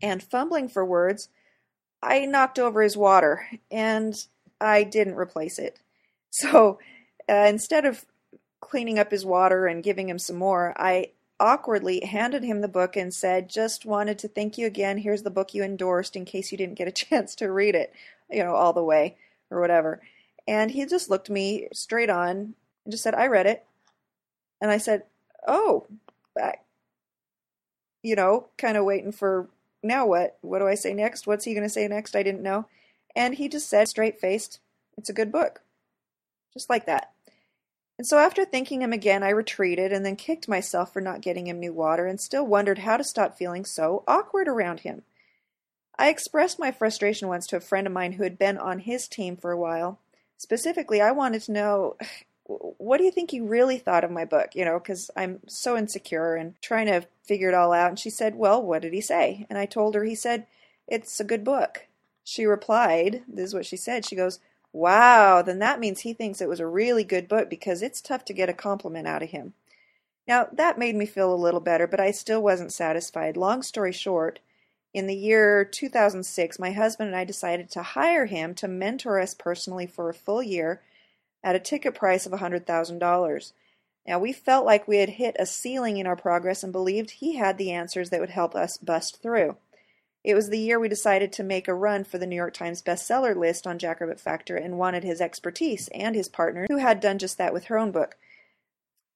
And 0.02 0.22
fumbling 0.22 0.68
for 0.68 0.84
words, 0.84 1.28
I 2.02 2.26
knocked 2.26 2.58
over 2.58 2.82
his 2.82 2.96
water 2.96 3.46
and 3.70 4.14
I 4.60 4.82
didn't 4.82 5.14
replace 5.14 5.58
it. 5.58 5.78
So 6.34 6.78
uh, 7.28 7.46
instead 7.48 7.84
of 7.84 8.04
cleaning 8.60 8.98
up 8.98 9.10
his 9.10 9.24
water 9.24 9.66
and 9.66 9.82
giving 9.82 10.08
him 10.08 10.18
some 10.18 10.36
more, 10.36 10.74
I 10.76 11.12
awkwardly 11.38 12.00
handed 12.04 12.44
him 12.44 12.60
the 12.60 12.68
book 12.68 12.96
and 12.96 13.12
said, 13.12 13.50
Just 13.50 13.84
wanted 13.84 14.18
to 14.20 14.28
thank 14.28 14.56
you 14.56 14.66
again. 14.66 14.98
Here's 14.98 15.22
the 15.22 15.30
book 15.30 15.52
you 15.52 15.62
endorsed 15.62 16.16
in 16.16 16.24
case 16.24 16.52
you 16.52 16.58
didn't 16.58 16.78
get 16.78 16.88
a 16.88 16.92
chance 17.04 17.34
to 17.36 17.52
read 17.52 17.74
it, 17.74 17.92
you 18.30 18.42
know, 18.42 18.54
all 18.54 18.72
the 18.72 18.84
way 18.84 19.16
or 19.50 19.60
whatever. 19.60 20.00
And 20.46 20.70
he 20.70 20.86
just 20.86 21.10
looked 21.10 21.30
me 21.30 21.68
straight 21.72 22.10
on 22.10 22.54
and 22.84 22.90
just 22.90 23.02
said, 23.02 23.14
I 23.14 23.26
read 23.26 23.46
it. 23.46 23.64
And 24.60 24.70
I 24.70 24.78
said, 24.78 25.04
Oh, 25.46 25.86
back. 26.34 26.64
You 28.02 28.16
know, 28.16 28.48
kind 28.58 28.76
of 28.76 28.84
waiting 28.84 29.12
for 29.12 29.48
now 29.82 30.06
what? 30.06 30.38
What 30.40 30.60
do 30.60 30.66
I 30.66 30.74
say 30.74 30.94
next? 30.94 31.26
What's 31.26 31.44
he 31.44 31.54
going 31.54 31.64
to 31.64 31.68
say 31.68 31.86
next? 31.88 32.16
I 32.16 32.22
didn't 32.22 32.42
know. 32.42 32.66
And 33.14 33.34
he 33.34 33.48
just 33.48 33.68
said, 33.68 33.88
straight 33.88 34.20
faced, 34.20 34.60
It's 34.96 35.10
a 35.10 35.14
good 35.14 35.32
book. 35.32 35.60
Just 36.52 36.70
like 36.70 36.86
that. 36.86 37.11
And 37.98 38.06
so 38.06 38.18
after 38.18 38.44
thanking 38.44 38.82
him 38.82 38.92
again, 38.92 39.22
I 39.22 39.30
retreated 39.30 39.92
and 39.92 40.04
then 40.04 40.16
kicked 40.16 40.48
myself 40.48 40.92
for 40.92 41.00
not 41.00 41.20
getting 41.20 41.46
him 41.46 41.60
new 41.60 41.72
water 41.72 42.06
and 42.06 42.20
still 42.20 42.46
wondered 42.46 42.78
how 42.78 42.96
to 42.96 43.04
stop 43.04 43.36
feeling 43.36 43.64
so 43.64 44.02
awkward 44.08 44.48
around 44.48 44.80
him. 44.80 45.02
I 45.98 46.08
expressed 46.08 46.58
my 46.58 46.72
frustration 46.72 47.28
once 47.28 47.46
to 47.48 47.56
a 47.56 47.60
friend 47.60 47.86
of 47.86 47.92
mine 47.92 48.12
who 48.12 48.24
had 48.24 48.38
been 48.38 48.58
on 48.58 48.80
his 48.80 49.06
team 49.06 49.36
for 49.36 49.52
a 49.52 49.58
while, 49.58 50.00
Specifically, 50.42 51.00
I 51.00 51.12
wanted 51.12 51.42
to 51.42 51.52
know 51.52 51.96
what 52.46 52.98
do 52.98 53.04
you 53.04 53.12
think 53.12 53.32
you 53.32 53.46
really 53.46 53.78
thought 53.78 54.02
of 54.02 54.10
my 54.10 54.24
book? 54.24 54.56
You 54.56 54.64
know, 54.64 54.80
because 54.80 55.08
I'm 55.16 55.38
so 55.46 55.76
insecure 55.76 56.34
and 56.34 56.60
trying 56.60 56.86
to 56.86 57.06
figure 57.22 57.48
it 57.48 57.54
all 57.54 57.72
out. 57.72 57.90
And 57.90 57.98
she 57.98 58.10
said, 58.10 58.34
Well, 58.34 58.60
what 58.60 58.82
did 58.82 58.92
he 58.92 59.00
say? 59.00 59.46
And 59.48 59.56
I 59.56 59.66
told 59.66 59.94
her, 59.94 60.02
He 60.02 60.16
said, 60.16 60.48
It's 60.88 61.20
a 61.20 61.24
good 61.24 61.44
book. 61.44 61.86
She 62.24 62.44
replied, 62.44 63.22
This 63.28 63.50
is 63.50 63.54
what 63.54 63.64
she 63.64 63.76
said. 63.76 64.04
She 64.04 64.16
goes, 64.16 64.40
Wow, 64.72 65.42
then 65.42 65.58
that 65.58 65.80
means 65.80 66.00
he 66.00 66.14
thinks 66.14 66.40
it 66.40 66.48
was 66.48 66.60
a 66.60 66.66
really 66.66 67.04
good 67.04 67.28
book 67.28 67.50
because 67.50 67.82
it's 67.82 68.00
tough 68.00 68.24
to 68.26 68.32
get 68.32 68.48
a 68.48 68.54
compliment 68.54 69.06
out 69.06 69.22
of 69.22 69.30
him. 69.30 69.52
Now, 70.26 70.48
that 70.52 70.78
made 70.78 70.94
me 70.94 71.04
feel 71.04 71.32
a 71.32 71.36
little 71.36 71.60
better, 71.60 71.86
but 71.86 72.00
I 72.00 72.10
still 72.10 72.42
wasn't 72.42 72.72
satisfied. 72.72 73.36
Long 73.36 73.62
story 73.62 73.92
short, 73.92 74.38
in 74.94 75.06
the 75.06 75.16
year 75.16 75.64
2006, 75.64 76.58
my 76.58 76.72
husband 76.72 77.08
and 77.08 77.16
I 77.16 77.24
decided 77.24 77.70
to 77.70 77.82
hire 77.82 78.26
him 78.26 78.54
to 78.56 78.68
mentor 78.68 79.18
us 79.20 79.34
personally 79.34 79.86
for 79.86 80.08
a 80.08 80.14
full 80.14 80.42
year 80.42 80.80
at 81.42 81.56
a 81.56 81.60
ticket 81.60 81.94
price 81.94 82.24
of 82.24 82.32
$100,000. 82.32 83.52
Now, 84.06 84.18
we 84.18 84.32
felt 84.32 84.66
like 84.66 84.88
we 84.88 84.98
had 84.98 85.10
hit 85.10 85.36
a 85.38 85.46
ceiling 85.46 85.96
in 85.96 86.06
our 86.06 86.16
progress 86.16 86.62
and 86.62 86.72
believed 86.72 87.10
he 87.10 87.36
had 87.36 87.58
the 87.58 87.72
answers 87.72 88.10
that 88.10 88.20
would 88.20 88.30
help 88.30 88.54
us 88.54 88.76
bust 88.76 89.22
through. 89.22 89.56
It 90.24 90.34
was 90.34 90.50
the 90.50 90.58
year 90.58 90.78
we 90.78 90.88
decided 90.88 91.32
to 91.32 91.42
make 91.42 91.66
a 91.66 91.74
run 91.74 92.04
for 92.04 92.18
the 92.18 92.26
New 92.26 92.36
York 92.36 92.54
Times 92.54 92.80
bestseller 92.80 93.34
list 93.34 93.66
on 93.66 93.78
Jackrabbit 93.78 94.20
Factor 94.20 94.56
and 94.56 94.78
wanted 94.78 95.02
his 95.02 95.20
expertise 95.20 95.88
and 95.88 96.14
his 96.14 96.28
partner, 96.28 96.66
who 96.68 96.76
had 96.76 97.00
done 97.00 97.18
just 97.18 97.38
that 97.38 97.52
with 97.52 97.64
her 97.64 97.76
own 97.76 97.90
book. 97.90 98.16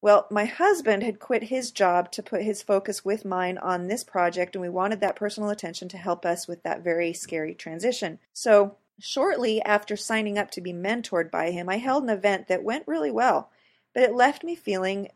Well, 0.02 0.26
my 0.30 0.44
husband 0.44 1.02
had 1.02 1.20
quit 1.20 1.44
his 1.44 1.70
job 1.70 2.10
to 2.12 2.22
put 2.22 2.42
his 2.42 2.62
focus 2.62 3.04
with 3.04 3.24
mine 3.24 3.56
on 3.58 3.86
this 3.86 4.04
project, 4.04 4.54
and 4.54 4.62
we 4.62 4.68
wanted 4.68 5.00
that 5.00 5.16
personal 5.16 5.50
attention 5.50 5.88
to 5.90 5.98
help 5.98 6.26
us 6.26 6.46
with 6.46 6.62
that 6.64 6.82
very 6.82 7.12
scary 7.12 7.54
transition. 7.54 8.18
So, 8.32 8.76
shortly 8.98 9.62
after 9.62 9.96
signing 9.96 10.38
up 10.38 10.50
to 10.52 10.60
be 10.60 10.72
mentored 10.72 11.30
by 11.30 11.50
him, 11.50 11.68
I 11.68 11.78
held 11.78 12.02
an 12.02 12.10
event 12.10 12.48
that 12.48 12.62
went 12.62 12.86
really 12.86 13.10
well, 13.10 13.50
but 13.94 14.02
it 14.02 14.14
left 14.14 14.44
me 14.44 14.54
feeling 14.54 15.08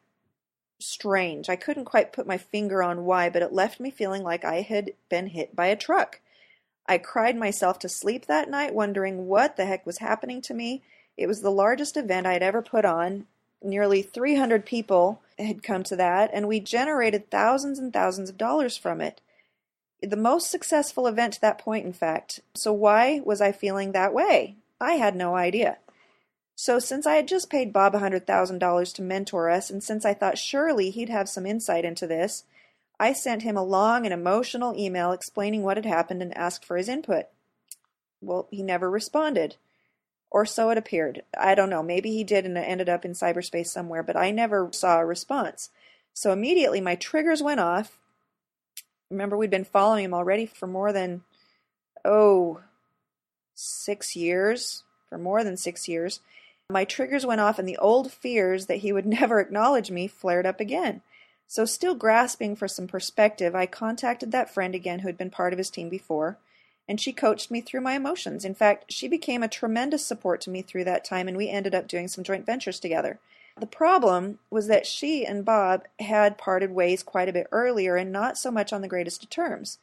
strange. 0.83 1.49
I 1.49 1.57
couldn't 1.57 1.85
quite 1.85 2.13
put 2.13 2.27
my 2.27 2.39
finger 2.39 2.83
on 2.83 3.05
why, 3.05 3.31
but 3.31 3.43
it 3.43 3.53
left 3.53 3.81
me 3.81 3.91
feeling 3.91 4.23
like 4.23 4.45
I 4.45 4.63
had 4.63 4.93
been 5.09 5.29
hit 5.29 5.55
by 5.55 5.67
a 5.67 5.77
truck. 5.77 6.21
I 6.87 6.99
cried 6.99 7.37
myself 7.37 7.79
to 7.81 7.89
sleep 7.89 8.27
that 8.27 8.51
night, 8.51 8.75
wondering 8.75 9.27
what 9.27 9.57
the 9.57 9.67
heck 9.67 9.87
was 9.87 9.99
happening 9.99 10.41
to 10.43 10.55
me. 10.55 10.83
It 11.17 11.27
was 11.27 11.41
the 11.43 11.51
largest 11.51 11.97
event 11.97 12.27
I 12.27 12.33
had 12.33 12.43
ever 12.43 12.63
put 12.63 12.85
on, 12.85 13.27
Nearly 13.63 14.01
300 14.01 14.65
people 14.65 15.21
had 15.39 15.63
come 15.63 15.83
to 15.85 15.97
that, 15.97 16.31
and 16.33 16.49
we 16.49 16.61
generated 16.61 17.31
thousands 17.31 17.79
and 17.79 17.93
thousands 17.93 18.31
of 18.31 18.39
dollars 18.39 18.77
from 18.77 19.01
it. 19.03 19.21
The 20.03 20.17
most 20.17 20.51
successful 20.51 21.07
event 21.07 21.35
to 21.35 21.41
that 21.43 21.59
point, 21.59 21.85
in 21.85 21.93
fact. 21.93 22.41
So, 22.55 22.73
why 22.73 23.21
was 23.23 23.43
I 23.43 23.53
feeling 23.53 23.93
that 23.93 24.15
way? 24.15 24.57
I 24.81 24.95
had 24.95 25.15
no 25.15 25.37
idea. 25.37 25.77
So, 26.63 26.79
since 26.79 27.07
I 27.07 27.15
had 27.15 27.27
just 27.27 27.49
paid 27.49 27.73
Bob 27.73 27.95
$100,000 27.95 28.95
to 28.95 29.03
mentor 29.03 29.49
us, 29.49 29.71
and 29.71 29.83
since 29.83 30.05
I 30.05 30.13
thought 30.13 30.37
surely 30.37 30.91
he'd 30.91 31.09
have 31.09 31.27
some 31.27 31.47
insight 31.47 31.87
into 31.87 32.07
this, 32.07 32.45
I 32.99 33.15
sent 33.15 33.41
him 33.41 33.57
a 33.57 33.65
long 33.65 34.05
and 34.05 34.13
emotional 34.13 34.79
email 34.79 35.13
explaining 35.13 35.63
what 35.63 35.79
had 35.79 35.87
happened 35.87 36.21
and 36.21 36.37
asked 36.37 36.67
for 36.67 36.77
his 36.77 36.87
input. 36.87 37.29
Well, 38.21 38.47
he 38.51 38.63
never 38.63 38.91
responded. 38.91 39.57
Or 40.31 40.45
so 40.45 40.69
it 40.69 40.77
appeared. 40.77 41.23
I 41.35 41.55
don't 41.55 41.71
know. 41.71 41.83
Maybe 41.83 42.11
he 42.11 42.25
did 42.25 42.45
and 42.45 42.59
it 42.59 42.69
ended 42.69 42.91
up 42.91 43.07
in 43.07 43.13
cyberspace 43.13 43.69
somewhere, 43.69 44.03
but 44.03 44.19
I 44.19 44.31
never 44.31 44.69
saw 44.71 45.01
a 45.01 45.07
response. 45.07 45.71
So 46.13 46.31
immediately 46.31 46.83
my 46.83 46.95
triggers 46.95 47.43
went 47.43 47.61
off. 47.61 47.97
Remember, 49.09 49.35
we'd 49.35 49.49
been 49.49 49.65
following 49.65 50.05
him 50.05 50.13
already 50.13 50.45
for 50.45 50.67
more 50.67 50.93
than, 50.93 51.23
oh, 52.05 52.61
six 53.55 54.15
years, 54.15 54.83
for 55.09 55.17
more 55.17 55.43
than 55.43 55.57
six 55.57 55.89
years. 55.89 56.21
My 56.71 56.85
triggers 56.85 57.27
went 57.27 57.41
off, 57.41 57.59
and 57.59 57.69
the 57.69 57.79
old 57.79 58.13
fears 58.13 58.67
that 58.67 58.79
he 58.79 58.93
would 58.93 59.07
never 59.21 59.41
acknowledge 59.41 59.91
me 59.91 60.07
flared 60.07 60.47
up 60.47 60.61
again. 60.61 61.03
So, 61.47 61.65
still 61.65 61.95
grasping 61.95 62.55
for 62.55 62.69
some 62.69 62.87
perspective, 62.87 63.55
I 63.55 63.67
contacted 63.67 64.31
that 64.33 64.55
friend 64.55 64.75
again 64.75 65.01
who 65.01 65.09
had 65.09 65.19
been 65.19 65.31
part 65.31 65.53
of 65.53 65.59
his 65.59 65.71
team 65.71 65.89
before 65.89 66.39
and 66.91 67.01
she 67.01 67.13
coached 67.13 67.53
me 67.53 67.61
through 67.61 67.81
my 67.83 67.95
emotions. 67.95 68.45
In 68.45 68.53
fact, 68.53 68.93
she 68.93 69.07
became 69.07 69.45
a 69.45 69.49
tremendous 69.49 70.05
support 70.05 70.41
to 70.41 70.51
me 70.51 70.61
through 70.61 70.83
that 70.83 71.05
time, 71.05 71.29
and 71.29 71.37
we 71.37 71.49
ended 71.49 71.73
up 71.73 71.87
doing 71.87 72.09
some 72.09 72.25
joint 72.25 72.45
ventures 72.45 72.81
together. 72.81 73.21
The 73.61 73.67
problem 73.67 74.41
was 74.51 74.67
that 74.67 74.89
she 74.89 75.25
and 75.25 75.45
Bob 75.45 75.85
had 76.01 76.37
parted 76.37 76.73
ways 76.73 77.05
quite 77.05 77.29
a 77.29 77.33
bit 77.33 77.47
earlier 77.53 77.95
and 77.95 78.11
not 78.11 78.37
so 78.37 78.51
much 78.51 78.73
on 78.73 78.83
the 78.83 78.89
greatest 78.89 79.23
of 79.23 79.31
terms. 79.31 79.79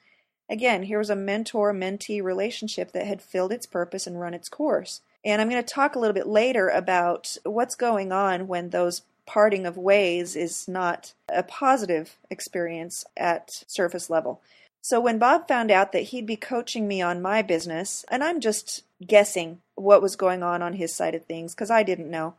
Again, 0.49 0.83
here 0.83 0.97
was 0.97 1.09
a 1.09 1.15
mentor 1.15 1.71
mentee 1.71 2.21
relationship 2.21 2.91
that 2.91 3.07
had 3.07 3.21
filled 3.21 3.53
its 3.53 3.65
purpose 3.65 4.05
and 4.05 4.19
run 4.19 4.33
its 4.33 4.49
course. 4.49 4.99
And 5.27 5.41
I'm 5.41 5.49
going 5.49 5.61
to 5.61 5.73
talk 5.73 5.93
a 5.93 5.99
little 5.99 6.13
bit 6.13 6.25
later 6.25 6.69
about 6.69 7.35
what's 7.43 7.75
going 7.75 8.13
on 8.13 8.47
when 8.47 8.69
those 8.69 9.01
parting 9.25 9.65
of 9.65 9.75
ways 9.75 10.37
is 10.37 10.69
not 10.69 11.11
a 11.27 11.43
positive 11.43 12.15
experience 12.29 13.03
at 13.17 13.65
surface 13.67 14.09
level. 14.09 14.39
So 14.81 15.01
when 15.01 15.19
Bob 15.19 15.45
found 15.45 15.69
out 15.69 15.91
that 15.91 16.03
he'd 16.03 16.25
be 16.25 16.37
coaching 16.37 16.87
me 16.87 17.01
on 17.01 17.21
my 17.21 17.41
business, 17.41 18.05
and 18.09 18.23
I'm 18.23 18.39
just 18.39 18.83
guessing 19.05 19.59
what 19.75 20.01
was 20.01 20.15
going 20.15 20.43
on 20.43 20.61
on 20.61 20.73
his 20.73 20.95
side 20.95 21.13
of 21.13 21.25
things 21.25 21.53
because 21.53 21.69
I 21.69 21.83
didn't 21.83 22.09
know. 22.09 22.35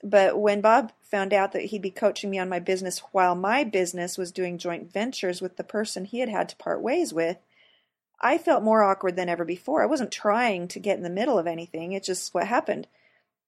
But 0.00 0.38
when 0.38 0.60
Bob 0.60 0.92
found 1.02 1.34
out 1.34 1.50
that 1.50 1.64
he'd 1.64 1.82
be 1.82 1.90
coaching 1.90 2.30
me 2.30 2.38
on 2.38 2.48
my 2.48 2.60
business 2.60 3.00
while 3.10 3.34
my 3.34 3.64
business 3.64 4.16
was 4.16 4.30
doing 4.30 4.56
joint 4.56 4.92
ventures 4.92 5.42
with 5.42 5.56
the 5.56 5.64
person 5.64 6.04
he 6.04 6.20
had 6.20 6.28
had 6.28 6.48
to 6.50 6.56
part 6.56 6.80
ways 6.80 7.12
with, 7.12 7.38
I 8.20 8.38
felt 8.38 8.62
more 8.62 8.82
awkward 8.82 9.16
than 9.16 9.28
ever 9.28 9.44
before. 9.44 9.82
I 9.82 9.86
wasn't 9.86 10.12
trying 10.12 10.68
to 10.68 10.78
get 10.78 10.96
in 10.96 11.02
the 11.02 11.10
middle 11.10 11.38
of 11.38 11.46
anything, 11.46 11.92
it's 11.92 12.06
just 12.06 12.34
what 12.34 12.46
happened. 12.46 12.86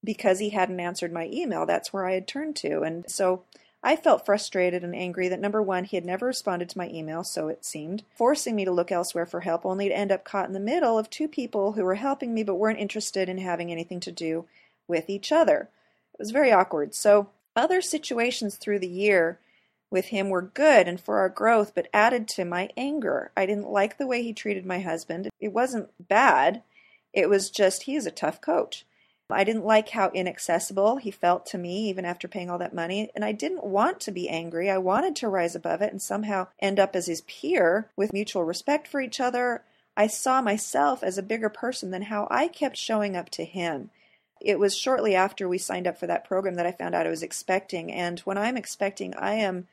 Because 0.04 0.40
he 0.40 0.50
hadn't 0.50 0.80
answered 0.80 1.12
my 1.12 1.28
email, 1.32 1.64
that's 1.64 1.92
where 1.92 2.06
I 2.06 2.14
had 2.14 2.26
turned 2.26 2.56
to. 2.56 2.80
And 2.82 3.08
so 3.08 3.44
I 3.84 3.96
felt 3.96 4.24
frustrated 4.24 4.84
and 4.84 4.94
angry 4.94 5.28
that 5.28 5.40
number 5.40 5.60
one, 5.60 5.84
he 5.84 5.96
had 5.96 6.04
never 6.04 6.26
responded 6.26 6.68
to 6.70 6.78
my 6.78 6.88
email, 6.88 7.24
so 7.24 7.48
it 7.48 7.64
seemed, 7.64 8.04
forcing 8.16 8.54
me 8.54 8.64
to 8.64 8.70
look 8.70 8.92
elsewhere 8.92 9.26
for 9.26 9.40
help, 9.40 9.66
only 9.66 9.88
to 9.88 9.96
end 9.96 10.12
up 10.12 10.24
caught 10.24 10.46
in 10.46 10.52
the 10.52 10.60
middle 10.60 10.98
of 10.98 11.10
two 11.10 11.26
people 11.26 11.72
who 11.72 11.84
were 11.84 11.96
helping 11.96 12.32
me 12.32 12.44
but 12.44 12.54
weren't 12.54 12.78
interested 12.78 13.28
in 13.28 13.38
having 13.38 13.72
anything 13.72 13.98
to 14.00 14.12
do 14.12 14.44
with 14.86 15.10
each 15.10 15.32
other. 15.32 15.68
It 16.14 16.18
was 16.20 16.30
very 16.30 16.52
awkward. 16.52 16.94
So, 16.94 17.28
other 17.56 17.80
situations 17.80 18.56
through 18.56 18.78
the 18.78 18.88
year 18.88 19.38
with 19.92 20.06
him 20.06 20.30
were 20.30 20.42
good 20.42 20.88
and 20.88 21.00
for 21.00 21.18
our 21.18 21.28
growth, 21.28 21.72
but 21.74 21.88
added 21.92 22.26
to 22.28 22.44
my 22.44 22.70
anger. 22.76 23.30
I 23.36 23.46
didn't 23.46 23.70
like 23.70 23.98
the 23.98 24.06
way 24.06 24.22
he 24.22 24.32
treated 24.32 24.66
my 24.66 24.80
husband. 24.80 25.28
It 25.38 25.52
wasn't 25.52 25.90
bad, 26.08 26.62
it 27.12 27.28
was 27.28 27.50
just 27.50 27.84
he 27.84 27.94
is 27.94 28.06
a 28.06 28.10
tough 28.10 28.40
coach. 28.40 28.84
I 29.32 29.44
didn't 29.44 29.64
like 29.64 29.90
how 29.90 30.10
inaccessible 30.10 30.96
he 30.96 31.10
felt 31.10 31.46
to 31.46 31.58
me, 31.58 31.88
even 31.88 32.04
after 32.04 32.28
paying 32.28 32.50
all 32.50 32.58
that 32.58 32.74
money. 32.74 33.10
And 33.14 33.24
I 33.24 33.32
didn't 33.32 33.64
want 33.64 34.00
to 34.00 34.12
be 34.12 34.28
angry. 34.28 34.70
I 34.70 34.78
wanted 34.78 35.16
to 35.16 35.28
rise 35.28 35.54
above 35.54 35.82
it 35.82 35.90
and 35.90 36.02
somehow 36.02 36.48
end 36.60 36.78
up 36.78 36.94
as 36.94 37.06
his 37.06 37.22
peer 37.22 37.88
with 37.96 38.12
mutual 38.12 38.44
respect 38.44 38.86
for 38.86 39.00
each 39.00 39.20
other. 39.20 39.62
I 39.96 40.06
saw 40.06 40.40
myself 40.40 41.02
as 41.02 41.18
a 41.18 41.22
bigger 41.22 41.48
person 41.48 41.90
than 41.90 42.02
how 42.02 42.28
I 42.30 42.48
kept 42.48 42.76
showing 42.76 43.16
up 43.16 43.30
to 43.30 43.44
him. 43.44 43.90
It 44.40 44.58
was 44.58 44.76
shortly 44.76 45.14
after 45.14 45.48
we 45.48 45.58
signed 45.58 45.86
up 45.86 45.98
for 45.98 46.06
that 46.06 46.26
program 46.26 46.56
that 46.56 46.66
I 46.66 46.72
found 46.72 46.94
out 46.94 47.06
I 47.06 47.10
was 47.10 47.22
expecting. 47.22 47.92
And 47.92 48.20
when 48.20 48.38
I'm 48.38 48.56
expecting, 48.56 49.14
I 49.14 49.34
am 49.34 49.68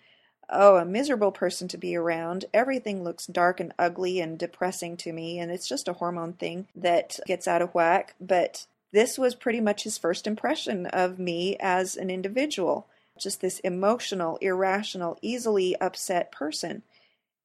oh, 0.51 0.77
a 0.77 0.85
miserable 0.85 1.31
person 1.31 1.67
to 1.69 1.77
be 1.77 1.95
around. 1.95 2.45
Everything 2.53 3.03
looks 3.03 3.27
dark 3.27 3.59
and 3.59 3.73
ugly 3.77 4.19
and 4.19 4.37
depressing 4.37 4.97
to 4.97 5.13
me, 5.13 5.39
and 5.39 5.51
it's 5.51 5.67
just 5.67 5.87
a 5.87 5.93
hormone 5.93 6.33
thing 6.33 6.67
that 6.75 7.19
gets 7.25 7.47
out 7.47 7.61
of 7.61 7.73
whack. 7.73 8.15
But 8.19 8.65
this 8.91 9.17
was 9.17 9.35
pretty 9.35 9.61
much 9.61 9.83
his 9.83 9.97
first 9.97 10.27
impression 10.27 10.87
of 10.87 11.19
me 11.19 11.57
as 11.59 11.95
an 11.95 12.09
individual 12.09 12.87
just 13.19 13.41
this 13.41 13.59
emotional, 13.59 14.37
irrational, 14.41 15.17
easily 15.21 15.75
upset 15.79 16.31
person. 16.31 16.81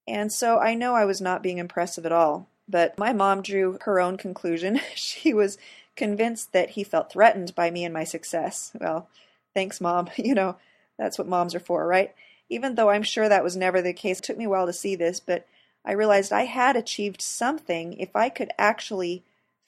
And 0.07 0.33
so 0.33 0.59
I 0.59 0.75
know 0.75 0.95
I 0.95 1.05
was 1.05 1.21
not 1.21 1.43
being 1.43 1.59
impressive 1.59 2.07
at 2.07 2.13
all. 2.13 2.49
But 2.67 2.99
my 2.99 3.13
mom 3.13 3.43
drew 3.43 3.79
her 3.83 4.01
own 4.01 4.17
conclusion. 4.17 4.81
she 4.95 5.35
was 5.35 5.59
convinced 5.97 6.53
that 6.53 6.71
he 6.71 6.85
felt 6.85 7.13
threatened 7.13 7.55
by 7.55 7.71
me 7.71 7.85
and 7.85 7.93
my 7.93 8.05
success. 8.05 8.73
Well, 8.81 9.09
thanks, 9.53 9.81
mom. 9.81 10.09
You 10.17 10.35
know, 10.35 10.57
that's 10.99 11.19
what 11.19 11.29
moms 11.29 11.55
are 11.55 11.61
for, 11.61 11.87
right? 11.87 12.15
Even 12.49 12.75
though 12.75 12.91
I'm 12.91 13.03
sure 13.03 13.29
that 13.29 13.45
was 13.45 13.57
never 13.57 13.81
the 13.81 13.93
case, 13.93 14.19
it 14.19 14.25
took 14.25 14.37
me 14.37 14.45
a 14.45 14.49
while 14.49 14.67
to 14.67 14.73
see 14.73 14.97
this, 14.97 15.21
but 15.21 15.47
I 15.85 15.93
realized 15.93 16.33
I 16.33 16.45
had 16.45 16.77
achieved 16.77 17.21
something 17.21 17.95
if 17.95 18.15
I 18.15 18.29
could 18.29 18.51
actually 18.59 19.23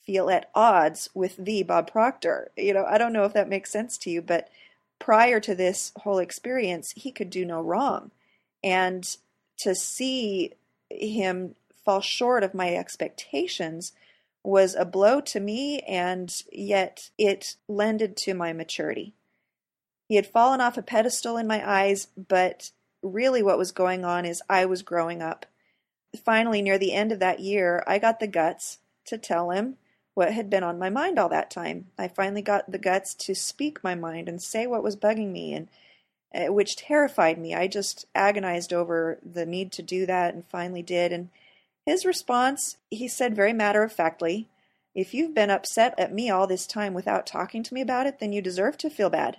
feel 0.05 0.31
at 0.31 0.51
odds 0.55 1.11
with 1.15 1.37
the 1.37 1.63
Bob 1.63 1.91
Proctor. 1.91 2.51
You 2.57 2.75
know, 2.75 2.85
I 2.85 2.97
don't 2.97 3.13
know 3.13 3.25
if 3.25 3.33
that 3.33 3.49
makes 3.49 3.71
sense 3.71 3.99
to 3.99 4.11
you, 4.11 4.23
but 4.23 4.49
prior 4.99 5.41
to 5.41 5.55
this 5.55 5.93
whole 6.03 6.19
experience, 6.19 6.93
he 6.97 7.11
could 7.11 7.29
do 7.29 7.45
no 7.45 7.61
wrong. 7.61 8.13
And 8.63 9.05
to 9.59 9.75
see 9.75 10.53
him 10.91 11.55
fall 11.85 12.01
short 12.01 12.45
of 12.45 12.55
my 12.55 12.75
expectations 12.75 13.93
was 14.43 14.75
a 14.75 14.85
blow 14.85 15.21
to 15.21 15.41
me, 15.41 15.81
and 15.81 16.33
yet 16.53 17.11
it 17.19 17.57
lended 17.69 18.17
to 18.17 18.33
my 18.33 18.53
maturity. 18.53 19.13
He 20.09 20.17
had 20.17 20.27
fallen 20.27 20.61
off 20.61 20.77
a 20.77 20.83
pedestal 20.83 21.37
in 21.37 21.47
my 21.47 21.69
eyes, 21.69 22.09
but 22.17 22.71
really 23.03 23.43
what 23.43 23.59
was 23.59 23.73
going 23.73 24.05
on 24.05 24.25
is 24.25 24.43
I 24.49 24.67
was 24.67 24.83
growing 24.83 25.23
up. 25.23 25.47
Finally, 26.25 26.63
near 26.63 26.79
the 26.79 26.93
end 26.93 27.13
of 27.13 27.19
that 27.19 27.41
year, 27.41 27.83
I 27.87 27.99
got 27.99 28.21
the 28.21 28.27
guts 28.27 28.79
to 29.07 29.19
tell 29.19 29.51
him 29.51 29.77
what 30.15 30.33
had 30.33 30.49
been 30.49 30.63
on 30.63 30.79
my 30.79 30.89
mind 30.89 31.19
all 31.19 31.29
that 31.29 31.51
time. 31.51 31.89
I 31.99 32.09
finally 32.09 32.43
got 32.43 32.71
the 32.71 32.79
guts 32.79 33.15
to 33.15 33.35
speak 33.35 33.85
my 33.85 33.95
mind 33.95 34.29
and 34.29 34.43
say 34.43 34.67
what 34.67 34.83
was 34.83 34.97
bugging 34.97 35.31
me 35.31 35.53
and 35.53 35.69
uh, 36.35 36.53
which 36.53 36.77
terrified 36.77 37.39
me. 37.39 37.55
I 37.55 37.67
just 37.67 38.07
agonized 38.15 38.73
over 38.73 39.19
the 39.23 39.45
need 39.45 39.73
to 39.73 39.83
do 39.83 40.07
that 40.07 40.35
and 40.35 40.45
finally 40.47 40.83
did 40.83 41.13
and 41.13 41.29
his 41.87 42.05
response, 42.05 42.79
he 42.91 43.07
said 43.07 43.37
very 43.37 43.53
matter 43.53 43.85
of 43.85 43.93
factly, 43.93 44.49
if 44.93 45.15
you've 45.15 45.35
been 45.35 45.51
upset 45.51 45.95
at 45.99 46.13
me 46.13 46.29
all 46.29 46.49
this 46.49 46.67
time 46.67 46.95
without 46.95 47.27
talking 47.27 47.63
to 47.63 47.75
me 47.75 47.81
about 47.81 48.07
it, 48.07 48.19
then 48.19 48.33
you 48.33 48.43
deserve 48.43 48.77
to 48.79 48.91
feel 48.91 49.09
bad. 49.09 49.39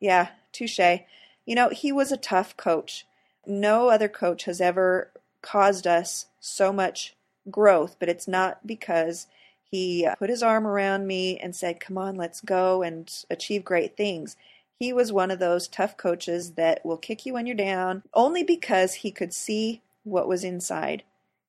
Yeah, 0.00 0.28
touche. 0.52 0.78
You 0.78 1.54
know, 1.54 1.70
he 1.70 1.92
was 1.92 2.12
a 2.12 2.16
tough 2.16 2.56
coach. 2.56 3.06
No 3.46 3.88
other 3.88 4.08
coach 4.08 4.44
has 4.44 4.60
ever 4.60 5.10
caused 5.42 5.86
us 5.86 6.26
so 6.40 6.72
much 6.72 7.14
growth, 7.50 7.96
but 7.98 8.08
it's 8.08 8.28
not 8.28 8.66
because 8.66 9.26
he 9.70 10.08
put 10.18 10.30
his 10.30 10.42
arm 10.42 10.66
around 10.66 11.06
me 11.06 11.38
and 11.38 11.54
said, 11.54 11.80
Come 11.80 11.98
on, 11.98 12.16
let's 12.16 12.40
go 12.40 12.82
and 12.82 13.10
achieve 13.30 13.64
great 13.64 13.96
things. 13.96 14.36
He 14.78 14.92
was 14.92 15.12
one 15.12 15.30
of 15.30 15.38
those 15.38 15.68
tough 15.68 15.96
coaches 15.96 16.52
that 16.52 16.84
will 16.84 16.96
kick 16.96 17.26
you 17.26 17.34
when 17.34 17.46
you're 17.46 17.56
down 17.56 18.02
only 18.14 18.42
because 18.44 18.94
he 18.94 19.10
could 19.10 19.34
see 19.34 19.82
what 20.04 20.28
was 20.28 20.44
inside 20.44 21.02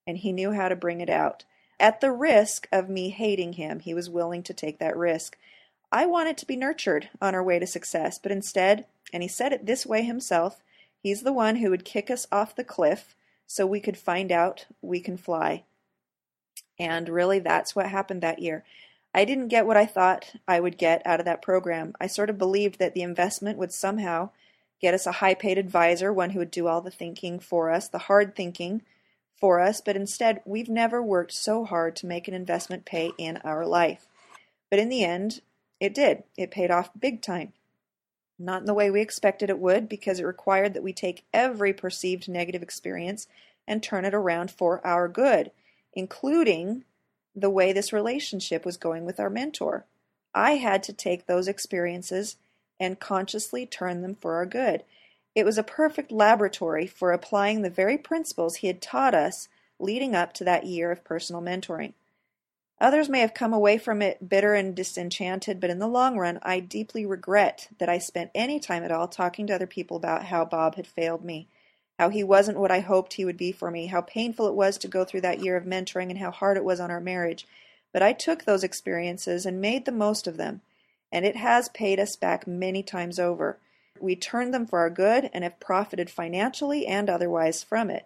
and 0.08 0.18
he 0.18 0.32
knew 0.32 0.52
how 0.52 0.68
to 0.68 0.76
bring 0.76 1.02
it 1.02 1.10
out. 1.10 1.46
At 1.80 2.02
the 2.02 2.12
risk 2.12 2.68
of 2.72 2.90
me 2.90 3.10
hating 3.10 3.54
him, 3.54 3.80
he 3.80 3.94
was 3.94 4.10
willing 4.10 4.44
to 4.44 4.54
take 4.54 4.80
that 4.80 4.98
risk. 4.98 5.38
I 5.92 6.06
wanted 6.06 6.38
to 6.38 6.46
be 6.46 6.56
nurtured 6.56 7.10
on 7.22 7.34
our 7.34 7.44
way 7.44 7.60
to 7.60 7.68
success, 7.68 8.20
but 8.20 8.32
instead, 8.32 8.86
and 9.12 9.24
he 9.24 9.30
said 9.30 9.54
it 9.54 9.66
this 9.66 9.86
way 9.86 10.04
himself, 10.04 10.62
he's 11.02 11.24
the 11.24 11.34
one 11.34 11.58
who 11.58 11.70
would 11.70 11.86
kick 11.86 12.12
us 12.12 12.28
off 12.32 12.56
the 12.56 12.64
cliff 12.64 13.16
so 13.48 13.66
we 13.66 13.80
could 13.80 13.98
find 13.98 14.32
out 14.32 14.68
we 14.82 15.00
can 15.00 15.18
fly. 15.18 15.64
And 16.78 17.10
really, 17.10 17.40
that's 17.40 17.76
what 17.76 17.88
happened 17.88 18.22
that 18.22 18.40
year. 18.40 18.64
I 19.14 19.26
didn't 19.26 19.48
get 19.48 19.66
what 19.66 19.78
I 19.78 19.88
thought 19.88 20.34
I 20.48 20.60
would 20.60 20.78
get 20.78 21.02
out 21.06 21.20
of 21.20 21.26
that 21.26 21.42
program. 21.42 21.96
I 22.00 22.06
sort 22.06 22.30
of 22.30 22.38
believed 22.38 22.78
that 22.78 22.94
the 22.94 23.02
investment 23.02 23.58
would 23.58 23.72
somehow 23.72 24.30
get 24.80 24.94
us 24.94 25.08
a 25.08 25.14
high 25.14 25.34
paid 25.34 25.58
advisor, 25.58 26.14
one 26.14 26.30
who 26.30 26.40
would 26.40 26.52
do 26.52 26.68
all 26.68 26.82
the 26.82 26.92
thinking 26.92 27.40
for 27.40 27.72
us, 27.72 27.88
the 27.88 27.98
hard 27.98 28.36
thinking 28.36 28.84
for 29.36 29.60
us, 29.60 29.82
but 29.82 29.96
instead, 29.96 30.42
we've 30.46 30.70
never 30.70 31.02
worked 31.02 31.32
so 31.32 31.66
hard 31.66 31.96
to 31.96 32.06
make 32.06 32.28
an 32.28 32.34
investment 32.34 32.86
pay 32.86 33.12
in 33.18 33.38
our 33.38 33.66
life. 33.66 34.08
But 34.70 34.80
in 34.80 34.90
the 34.90 35.04
end, 35.04 35.42
it 35.80 35.94
did. 35.94 36.24
It 36.38 36.52
paid 36.52 36.72
off 36.72 36.90
big 37.00 37.22
time. 37.22 37.54
Not 38.38 38.62
in 38.62 38.66
the 38.66 38.74
way 38.74 38.90
we 38.90 39.02
expected 39.02 39.50
it 39.50 39.60
would, 39.60 39.90
because 39.90 40.20
it 40.20 40.26
required 40.26 40.74
that 40.74 40.84
we 40.84 40.94
take 40.94 41.26
every 41.34 41.74
perceived 41.74 42.30
negative 42.30 42.64
experience 42.64 43.28
and 43.68 43.84
turn 43.84 44.06
it 44.06 44.14
around 44.14 44.52
for 44.52 44.86
our 44.86 45.08
good, 45.08 45.52
including 45.94 46.86
the 47.36 47.50
way 47.50 47.72
this 47.72 47.94
relationship 47.94 48.66
was 48.66 48.78
going 48.78 49.06
with 49.06 49.20
our 49.20 49.30
mentor. 49.30 49.86
I 50.34 50.54
had 50.54 50.84
to 50.84 50.94
take 50.94 51.26
those 51.26 51.48
experiences 51.48 52.38
and 52.80 53.00
consciously 53.00 53.66
turn 53.66 54.02
them 54.02 54.16
for 54.16 54.36
our 54.36 54.46
good. 54.46 54.84
It 55.36 55.46
was 55.46 55.58
a 55.58 55.64
perfect 55.64 56.12
laboratory 56.12 56.88
for 56.88 57.12
applying 57.12 57.62
the 57.62 57.70
very 57.70 57.98
principles 57.98 58.58
he 58.58 58.68
had 58.68 58.82
taught 58.82 59.14
us 59.14 59.48
leading 59.80 60.16
up 60.16 60.34
to 60.34 60.44
that 60.44 60.66
year 60.66 60.92
of 60.92 61.04
personal 61.04 61.42
mentoring. 61.42 61.94
Others 62.82 63.10
may 63.10 63.20
have 63.20 63.34
come 63.34 63.54
away 63.54 63.78
from 63.78 64.02
it 64.02 64.30
bitter 64.30 64.54
and 64.54 64.74
disenchanted, 64.74 65.60
but 65.60 65.70
in 65.70 65.80
the 65.80 65.88
long 65.88 66.18
run, 66.18 66.40
I 66.42 66.62
deeply 66.62 67.06
regret 67.06 67.68
that 67.78 67.90
I 67.90 67.98
spent 67.98 68.32
any 68.34 68.60
time 68.60 68.84
at 68.84 68.92
all 68.92 69.08
talking 69.08 69.48
to 69.48 69.56
other 69.56 69.68
people 69.68 69.98
about 69.98 70.26
how 70.26 70.46
Bob 70.46 70.76
had 70.76 70.88
failed 70.88 71.26
me, 71.26 71.48
how 71.98 72.08
he 72.08 72.24
wasn't 72.24 72.58
what 72.58 72.72
I 72.72 72.80
hoped 72.80 73.14
he 73.14 73.26
would 73.26 73.36
be 73.36 73.52
for 73.52 73.70
me, 73.70 73.88
how 73.88 74.00
painful 74.00 74.48
it 74.48 74.54
was 74.54 74.78
to 74.78 74.88
go 74.88 75.04
through 75.04 75.22
that 75.22 75.44
year 75.44 75.58
of 75.58 75.66
mentoring, 75.66 76.10
and 76.10 76.20
how 76.20 76.32
hard 76.32 76.56
it 76.56 76.64
was 76.64 76.80
on 76.80 76.90
our 76.90 77.02
marriage. 77.02 77.46
But 77.92 78.02
I 78.02 78.14
took 78.14 78.46
those 78.46 78.64
experiences 78.64 79.46
and 79.46 79.60
made 79.60 79.84
the 79.84 79.92
most 79.92 80.26
of 80.26 80.38
them, 80.38 80.62
and 81.12 81.26
it 81.26 81.36
has 81.36 81.68
paid 81.70 82.00
us 82.00 82.16
back 82.16 82.48
many 82.48 82.82
times 82.82 83.20
over. 83.20 83.58
We 84.00 84.16
turned 84.16 84.54
them 84.54 84.66
for 84.66 84.80
our 84.80 84.90
good 84.90 85.30
and 85.34 85.44
have 85.44 85.60
profited 85.60 86.10
financially 86.10 86.88
and 86.88 87.10
otherwise 87.10 87.62
from 87.62 87.90
it. 87.90 88.06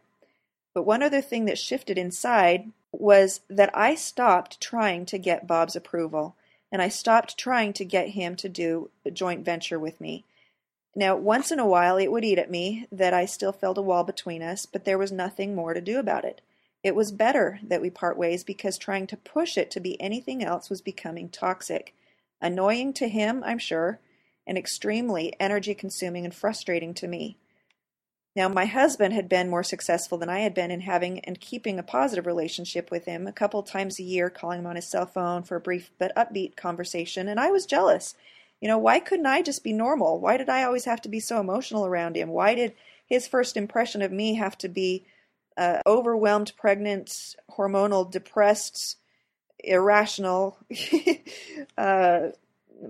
But 0.73 0.87
one 0.87 1.03
other 1.03 1.21
thing 1.21 1.45
that 1.45 1.59
shifted 1.59 1.99
inside 1.99 2.71
was 2.93 3.41
that 3.49 3.75
I 3.75 3.95
stopped 3.95 4.61
trying 4.61 5.05
to 5.07 5.17
get 5.17 5.47
Bob's 5.47 5.75
approval, 5.75 6.35
and 6.71 6.81
I 6.81 6.89
stopped 6.89 7.37
trying 7.37 7.73
to 7.73 7.85
get 7.85 8.09
him 8.09 8.35
to 8.37 8.47
do 8.47 8.91
a 9.05 9.11
joint 9.11 9.43
venture 9.43 9.79
with 9.79 9.99
me. 9.99 10.25
Now, 10.95 11.15
once 11.15 11.51
in 11.51 11.59
a 11.59 11.65
while, 11.65 11.97
it 11.97 12.11
would 12.11 12.23
eat 12.23 12.37
at 12.37 12.51
me 12.51 12.87
that 12.91 13.13
I 13.13 13.25
still 13.25 13.51
felt 13.51 13.79
a 13.79 13.81
wall 13.81 14.03
between 14.03 14.43
us, 14.43 14.65
but 14.67 14.85
there 14.85 14.97
was 14.97 15.11
nothing 15.11 15.55
more 15.55 15.73
to 15.73 15.81
do 15.81 15.97
about 15.97 16.23
it. 16.23 16.41
It 16.83 16.95
was 16.95 17.11
better 17.11 17.59
that 17.63 17.81
we 17.81 17.89
part 17.89 18.17
ways 18.17 18.43
because 18.43 18.77
trying 18.77 19.07
to 19.07 19.17
push 19.17 19.57
it 19.57 19.71
to 19.71 19.79
be 19.79 19.99
anything 19.99 20.43
else 20.43 20.69
was 20.69 20.81
becoming 20.81 21.29
toxic. 21.29 21.95
Annoying 22.41 22.93
to 22.93 23.07
him, 23.07 23.43
I'm 23.43 23.57
sure, 23.57 23.99
and 24.45 24.57
extremely 24.57 25.33
energy 25.39 25.73
consuming 25.73 26.25
and 26.25 26.35
frustrating 26.35 26.93
to 26.95 27.07
me. 27.07 27.37
Now, 28.35 28.49
my 28.49 28.65
husband 28.65 29.13
had 29.13 29.29
been 29.29 29.49
more 29.49 29.63
successful 29.63 30.17
than 30.17 30.29
I 30.29 30.39
had 30.39 30.55
been 30.55 30.71
in 30.71 30.81
having 30.81 31.19
and 31.19 31.39
keeping 31.39 31.77
a 31.77 31.83
positive 31.83 32.25
relationship 32.25 32.89
with 32.89 33.05
him, 33.05 33.27
a 33.27 33.31
couple 33.31 33.61
times 33.61 33.99
a 33.99 34.03
year, 34.03 34.29
calling 34.31 34.59
him 34.59 34.65
on 34.65 34.75
his 34.75 34.87
cell 34.87 35.05
phone 35.05 35.43
for 35.43 35.55
a 35.55 35.61
brief 35.61 35.91
but 35.99 36.15
upbeat 36.15 36.55
conversation, 36.55 37.27
and 37.27 37.39
I 37.39 37.51
was 37.51 37.67
jealous. 37.67 38.15
You 38.59 38.67
know, 38.67 38.77
why 38.77 38.99
couldn't 38.99 39.27
I 39.27 39.41
just 39.43 39.63
be 39.63 39.73
normal? 39.73 40.19
Why 40.19 40.37
did 40.37 40.49
I 40.49 40.63
always 40.63 40.85
have 40.85 41.01
to 41.01 41.09
be 41.09 41.19
so 41.19 41.39
emotional 41.39 41.85
around 41.85 42.15
him? 42.15 42.29
Why 42.29 42.55
did 42.55 42.73
his 43.05 43.27
first 43.27 43.55
impression 43.55 44.01
of 44.01 44.11
me 44.11 44.35
have 44.35 44.57
to 44.59 44.69
be 44.69 45.05
uh, 45.55 45.79
overwhelmed, 45.85 46.53
pregnant, 46.57 47.35
hormonal, 47.51 48.09
depressed, 48.09 48.97
irrational? 49.63 50.57
uh, 51.77 52.29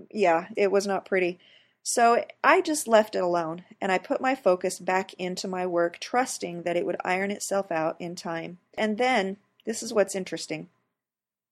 yeah, 0.10 0.48
it 0.56 0.72
was 0.72 0.88
not 0.88 1.06
pretty. 1.06 1.40
So 1.84 2.24
I 2.42 2.62
just 2.62 2.88
left 2.88 3.14
it 3.14 3.24
alone 3.24 3.66
and 3.82 3.92
I 3.92 3.98
put 3.98 4.22
my 4.22 4.36
focus 4.36 4.80
back 4.80 5.14
into 5.16 5.50
my 5.50 5.68
work, 5.68 6.00
trusting 6.00 6.64
that 6.64 6.78
it 6.78 6.86
would 6.86 6.96
iron 7.04 7.30
itself 7.30 7.72
out 7.72 7.98
in 8.00 8.16
time. 8.16 8.60
And 8.76 8.98
then, 8.98 9.38
this 9.66 9.84
is 9.84 9.94
what's 9.94 10.16
interesting. 10.16 10.70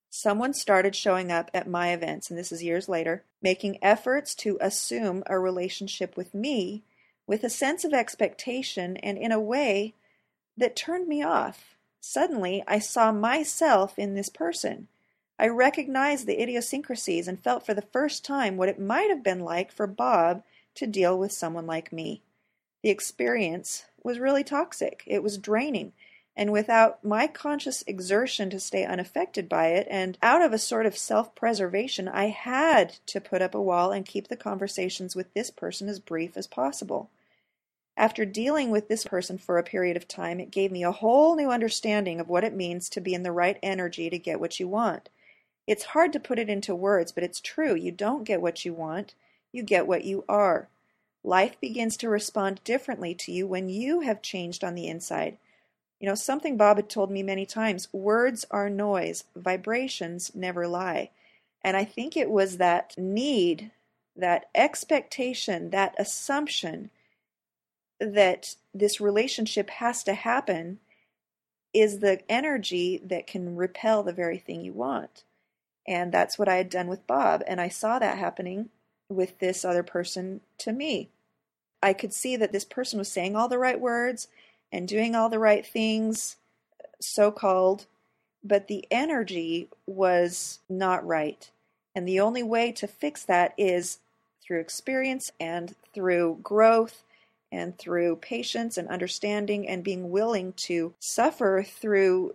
Someone 0.09 0.53
started 0.53 0.95
showing 0.95 1.31
up 1.31 1.51
at 1.53 1.69
my 1.69 1.93
events, 1.93 2.29
and 2.29 2.39
this 2.39 2.51
is 2.51 2.63
years 2.63 2.89
later, 2.89 3.23
making 3.41 3.81
efforts 3.81 4.35
to 4.35 4.57
assume 4.59 5.23
a 5.25 5.38
relationship 5.39 6.17
with 6.17 6.33
me 6.33 6.83
with 7.27 7.43
a 7.43 7.50
sense 7.50 7.85
of 7.85 7.93
expectation 7.93 8.97
and 8.97 9.17
in 9.17 9.31
a 9.31 9.39
way 9.39 9.93
that 10.57 10.75
turned 10.75 11.07
me 11.07 11.23
off. 11.23 11.75
Suddenly, 12.01 12.63
I 12.67 12.79
saw 12.79 13.11
myself 13.11 13.97
in 13.97 14.15
this 14.15 14.29
person. 14.29 14.87
I 15.41 15.47
recognized 15.47 16.27
the 16.27 16.39
idiosyncrasies 16.39 17.27
and 17.27 17.43
felt 17.43 17.65
for 17.65 17.73
the 17.73 17.81
first 17.81 18.23
time 18.23 18.57
what 18.57 18.69
it 18.69 18.79
might 18.79 19.09
have 19.09 19.23
been 19.23 19.39
like 19.39 19.71
for 19.71 19.87
Bob 19.87 20.43
to 20.75 20.85
deal 20.85 21.17
with 21.17 21.31
someone 21.31 21.65
like 21.65 21.91
me. 21.91 22.21
The 22.83 22.91
experience 22.91 23.85
was 24.03 24.19
really 24.19 24.43
toxic. 24.43 25.01
It 25.07 25.23
was 25.23 25.39
draining. 25.39 25.93
And 26.35 26.51
without 26.51 27.03
my 27.03 27.25
conscious 27.25 27.83
exertion 27.87 28.51
to 28.51 28.59
stay 28.59 28.85
unaffected 28.85 29.49
by 29.49 29.69
it, 29.69 29.87
and 29.89 30.15
out 30.21 30.43
of 30.43 30.53
a 30.53 30.59
sort 30.59 30.85
of 30.85 30.95
self 30.95 31.33
preservation, 31.33 32.07
I 32.07 32.27
had 32.27 32.97
to 33.07 33.19
put 33.19 33.41
up 33.41 33.55
a 33.55 33.61
wall 33.61 33.91
and 33.91 34.05
keep 34.05 34.27
the 34.27 34.37
conversations 34.37 35.15
with 35.15 35.33
this 35.33 35.49
person 35.49 35.89
as 35.89 35.99
brief 35.99 36.37
as 36.37 36.45
possible. 36.45 37.09
After 37.97 38.25
dealing 38.25 38.69
with 38.69 38.89
this 38.89 39.05
person 39.05 39.39
for 39.39 39.57
a 39.57 39.63
period 39.63 39.97
of 39.97 40.07
time, 40.07 40.39
it 40.39 40.51
gave 40.51 40.71
me 40.71 40.83
a 40.83 40.91
whole 40.91 41.35
new 41.35 41.49
understanding 41.49 42.19
of 42.19 42.29
what 42.29 42.43
it 42.43 42.53
means 42.53 42.89
to 42.89 43.01
be 43.01 43.15
in 43.15 43.23
the 43.23 43.31
right 43.31 43.57
energy 43.63 44.07
to 44.11 44.19
get 44.19 44.39
what 44.39 44.59
you 44.59 44.67
want. 44.67 45.09
It's 45.72 45.86
hard 45.86 46.12
to 46.12 46.20
put 46.20 46.38
it 46.38 46.50
into 46.50 46.75
words, 46.75 47.14
but 47.14 47.24
it's 47.24 47.40
true. 47.40 47.75
You 47.75 47.94
don't 47.94 48.25
get 48.25 48.42
what 48.42 48.66
you 48.66 48.74
want, 48.74 49.16
you 49.53 49.64
get 49.64 49.88
what 49.88 50.03
you 50.03 50.25
are. 50.27 50.68
Life 51.24 51.57
begins 51.62 51.96
to 51.98 52.10
respond 52.10 52.62
differently 52.66 53.16
to 53.16 53.31
you 53.31 53.48
when 53.48 53.70
you 53.70 54.01
have 54.01 54.22
changed 54.22 54.66
on 54.66 54.75
the 54.75 54.90
inside. 54.90 55.38
You 55.98 56.10
know, 56.10 56.16
something 56.16 56.57
Bob 56.57 56.75
had 56.75 56.90
told 56.90 57.10
me 57.10 57.24
many 57.24 57.46
times 57.46 57.88
words 57.94 58.46
are 58.51 58.70
noise, 58.70 59.24
vibrations 59.34 60.36
never 60.36 60.68
lie. 60.68 61.12
And 61.62 61.77
I 61.77 61.86
think 61.86 62.18
it 62.18 62.29
was 62.29 62.57
that 62.57 62.94
need, 62.98 63.72
that 64.14 64.50
expectation, 64.53 65.70
that 65.70 65.96
assumption 65.98 66.90
that 67.98 68.55
this 68.74 69.00
relationship 69.00 69.70
has 69.70 70.03
to 70.03 70.16
happen 70.16 70.79
is 71.74 72.00
the 72.00 72.20
energy 72.29 73.01
that 73.05 73.25
can 73.25 73.55
repel 73.55 74.03
the 74.03 74.12
very 74.12 74.38
thing 74.38 74.60
you 74.60 74.74
want. 74.74 75.24
And 75.87 76.11
that's 76.11 76.37
what 76.37 76.48
I 76.48 76.55
had 76.55 76.70
done 76.70 76.87
with 76.87 77.07
Bob. 77.07 77.44
And 77.48 77.59
I 77.59 77.70
saw 77.70 78.00
that 78.00 78.17
happening 78.17 78.70
with 79.09 79.39
this 79.39 79.65
other 79.65 79.83
person 79.83 80.41
to 80.59 80.72
me. 80.72 81.09
I 81.83 81.94
could 81.94 82.13
see 82.13 82.35
that 82.35 82.51
this 82.51 82.65
person 82.65 83.00
was 83.00 83.11
saying 83.11 83.35
all 83.35 83.48
the 83.48 83.57
right 83.57 83.79
words 83.79 84.27
and 84.72 84.87
doing 84.87 85.15
all 85.15 85.29
the 85.29 85.39
right 85.39 85.65
things, 85.65 86.37
so 87.00 87.31
called, 87.31 87.87
but 88.44 88.67
the 88.67 88.85
energy 88.91 89.67
was 89.85 90.59
not 90.70 91.05
right. 91.05 91.50
And 91.96 92.07
the 92.07 92.20
only 92.20 92.44
way 92.44 92.72
to 92.74 92.87
fix 92.87 93.24
that 93.24 93.53
is 93.57 94.00
through 94.41 94.59
experience 94.59 95.31
and 95.39 95.75
through 95.94 96.39
growth 96.41 97.03
and 97.51 97.77
through 97.77 98.15
patience 98.17 98.77
and 98.77 98.87
understanding 98.87 99.67
and 99.67 99.83
being 99.83 100.09
willing 100.09 100.53
to 100.53 100.94
suffer 101.00 101.65
through 101.67 102.33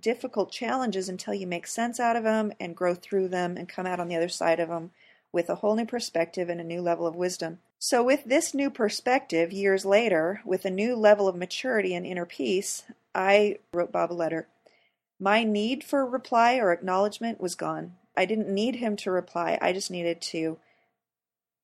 difficult 0.00 0.52
challenges 0.52 1.08
until 1.08 1.34
you 1.34 1.46
make 1.46 1.66
sense 1.66 1.98
out 1.98 2.16
of 2.16 2.24
them 2.24 2.52
and 2.60 2.76
grow 2.76 2.94
through 2.94 3.28
them 3.28 3.56
and 3.56 3.68
come 3.68 3.86
out 3.86 4.00
on 4.00 4.08
the 4.08 4.16
other 4.16 4.28
side 4.28 4.60
of 4.60 4.68
them 4.68 4.90
with 5.32 5.50
a 5.50 5.56
whole 5.56 5.76
new 5.76 5.84
perspective 5.84 6.48
and 6.48 6.60
a 6.60 6.64
new 6.64 6.80
level 6.80 7.06
of 7.06 7.16
wisdom. 7.16 7.58
So, 7.78 8.02
with 8.02 8.24
this 8.24 8.54
new 8.54 8.70
perspective, 8.70 9.52
years 9.52 9.84
later, 9.84 10.40
with 10.44 10.64
a 10.64 10.70
new 10.70 10.96
level 10.96 11.28
of 11.28 11.36
maturity 11.36 11.94
and 11.94 12.06
inner 12.06 12.24
peace, 12.24 12.84
I 13.14 13.58
wrote 13.72 13.92
Bob 13.92 14.10
a 14.10 14.14
letter. 14.14 14.48
My 15.20 15.44
need 15.44 15.84
for 15.84 16.06
reply 16.06 16.56
or 16.56 16.72
acknowledgement 16.72 17.40
was 17.40 17.54
gone. 17.54 17.96
I 18.16 18.24
didn't 18.24 18.48
need 18.48 18.76
him 18.76 18.96
to 18.96 19.10
reply, 19.10 19.58
I 19.60 19.72
just 19.72 19.90
needed 19.90 20.20
to 20.22 20.58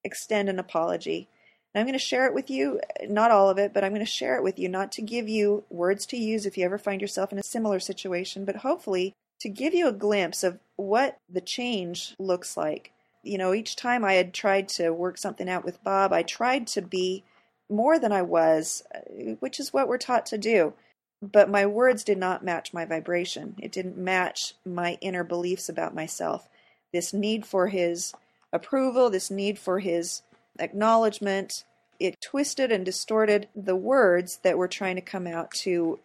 extend 0.04 0.48
an 0.48 0.58
apology. 0.58 1.28
And 1.74 1.80
I'm 1.80 1.86
going 1.86 1.98
to 1.98 2.04
share 2.04 2.26
it 2.26 2.34
with 2.34 2.50
you, 2.50 2.80
not 3.08 3.30
all 3.30 3.48
of 3.48 3.58
it, 3.58 3.72
but 3.72 3.82
I'm 3.82 3.92
going 3.92 4.04
to 4.04 4.10
share 4.10 4.36
it 4.36 4.42
with 4.42 4.58
you, 4.58 4.68
not 4.68 4.92
to 4.92 5.02
give 5.02 5.28
you 5.28 5.64
words 5.70 6.04
to 6.06 6.16
use 6.16 6.44
if 6.44 6.58
you 6.58 6.64
ever 6.64 6.78
find 6.78 7.00
yourself 7.00 7.32
in 7.32 7.38
a 7.38 7.42
similar 7.42 7.80
situation, 7.80 8.44
but 8.44 8.56
hopefully 8.56 9.14
to 9.40 9.48
give 9.48 9.74
you 9.74 9.88
a 9.88 9.92
glimpse 9.92 10.44
of 10.44 10.58
what 10.76 11.18
the 11.28 11.40
change 11.40 12.14
looks 12.18 12.56
like. 12.56 12.92
You 13.22 13.38
know, 13.38 13.54
each 13.54 13.76
time 13.76 14.04
I 14.04 14.14
had 14.14 14.34
tried 14.34 14.68
to 14.70 14.90
work 14.90 15.16
something 15.16 15.48
out 15.48 15.64
with 15.64 15.82
Bob, 15.82 16.12
I 16.12 16.22
tried 16.22 16.66
to 16.68 16.82
be 16.82 17.24
more 17.70 17.98
than 17.98 18.12
I 18.12 18.22
was, 18.22 18.84
uh, 18.94 18.98
which 19.40 19.58
is 19.58 19.72
what 19.72 19.88
we're 19.88 19.98
taught 19.98 20.26
to 20.26 20.38
do. 20.38 20.74
But 21.22 21.48
my 21.48 21.66
words 21.66 22.04
did 22.04 22.18
not 22.18 22.44
match 22.44 22.74
my 22.74 22.84
vibration. 22.84 23.54
It 23.58 23.72
didn't 23.72 23.96
match 23.96 24.54
my 24.64 24.98
inner 25.00 25.24
beliefs 25.24 25.68
about 25.68 25.94
myself. 25.94 26.48
This 26.92 27.12
need 27.12 27.46
for 27.46 27.68
his 27.68 28.12
approval, 28.52 29.08
this 29.08 29.30
need 29.30 29.58
for 29.58 29.78
his 29.78 30.22
acknowledgement. 30.58 31.64
It 31.98 32.20
twisted 32.20 32.72
and 32.72 32.84
distorted 32.84 33.48
the 33.54 33.76
words 33.76 34.38
that 34.42 34.58
were 34.58 34.68
trying 34.68 34.96
to 34.96 35.02
come 35.02 35.26
out 35.26 35.50
to 35.62 36.00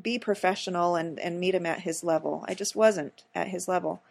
be 0.00 0.18
professional 0.18 0.96
and, 0.96 1.18
and 1.18 1.40
meet 1.40 1.54
him 1.54 1.66
at 1.66 1.80
his 1.80 2.02
level. 2.02 2.44
I 2.48 2.54
just 2.54 2.76
wasn't 2.76 3.24
at 3.34 3.48
his 3.48 3.68
level. 3.68 4.02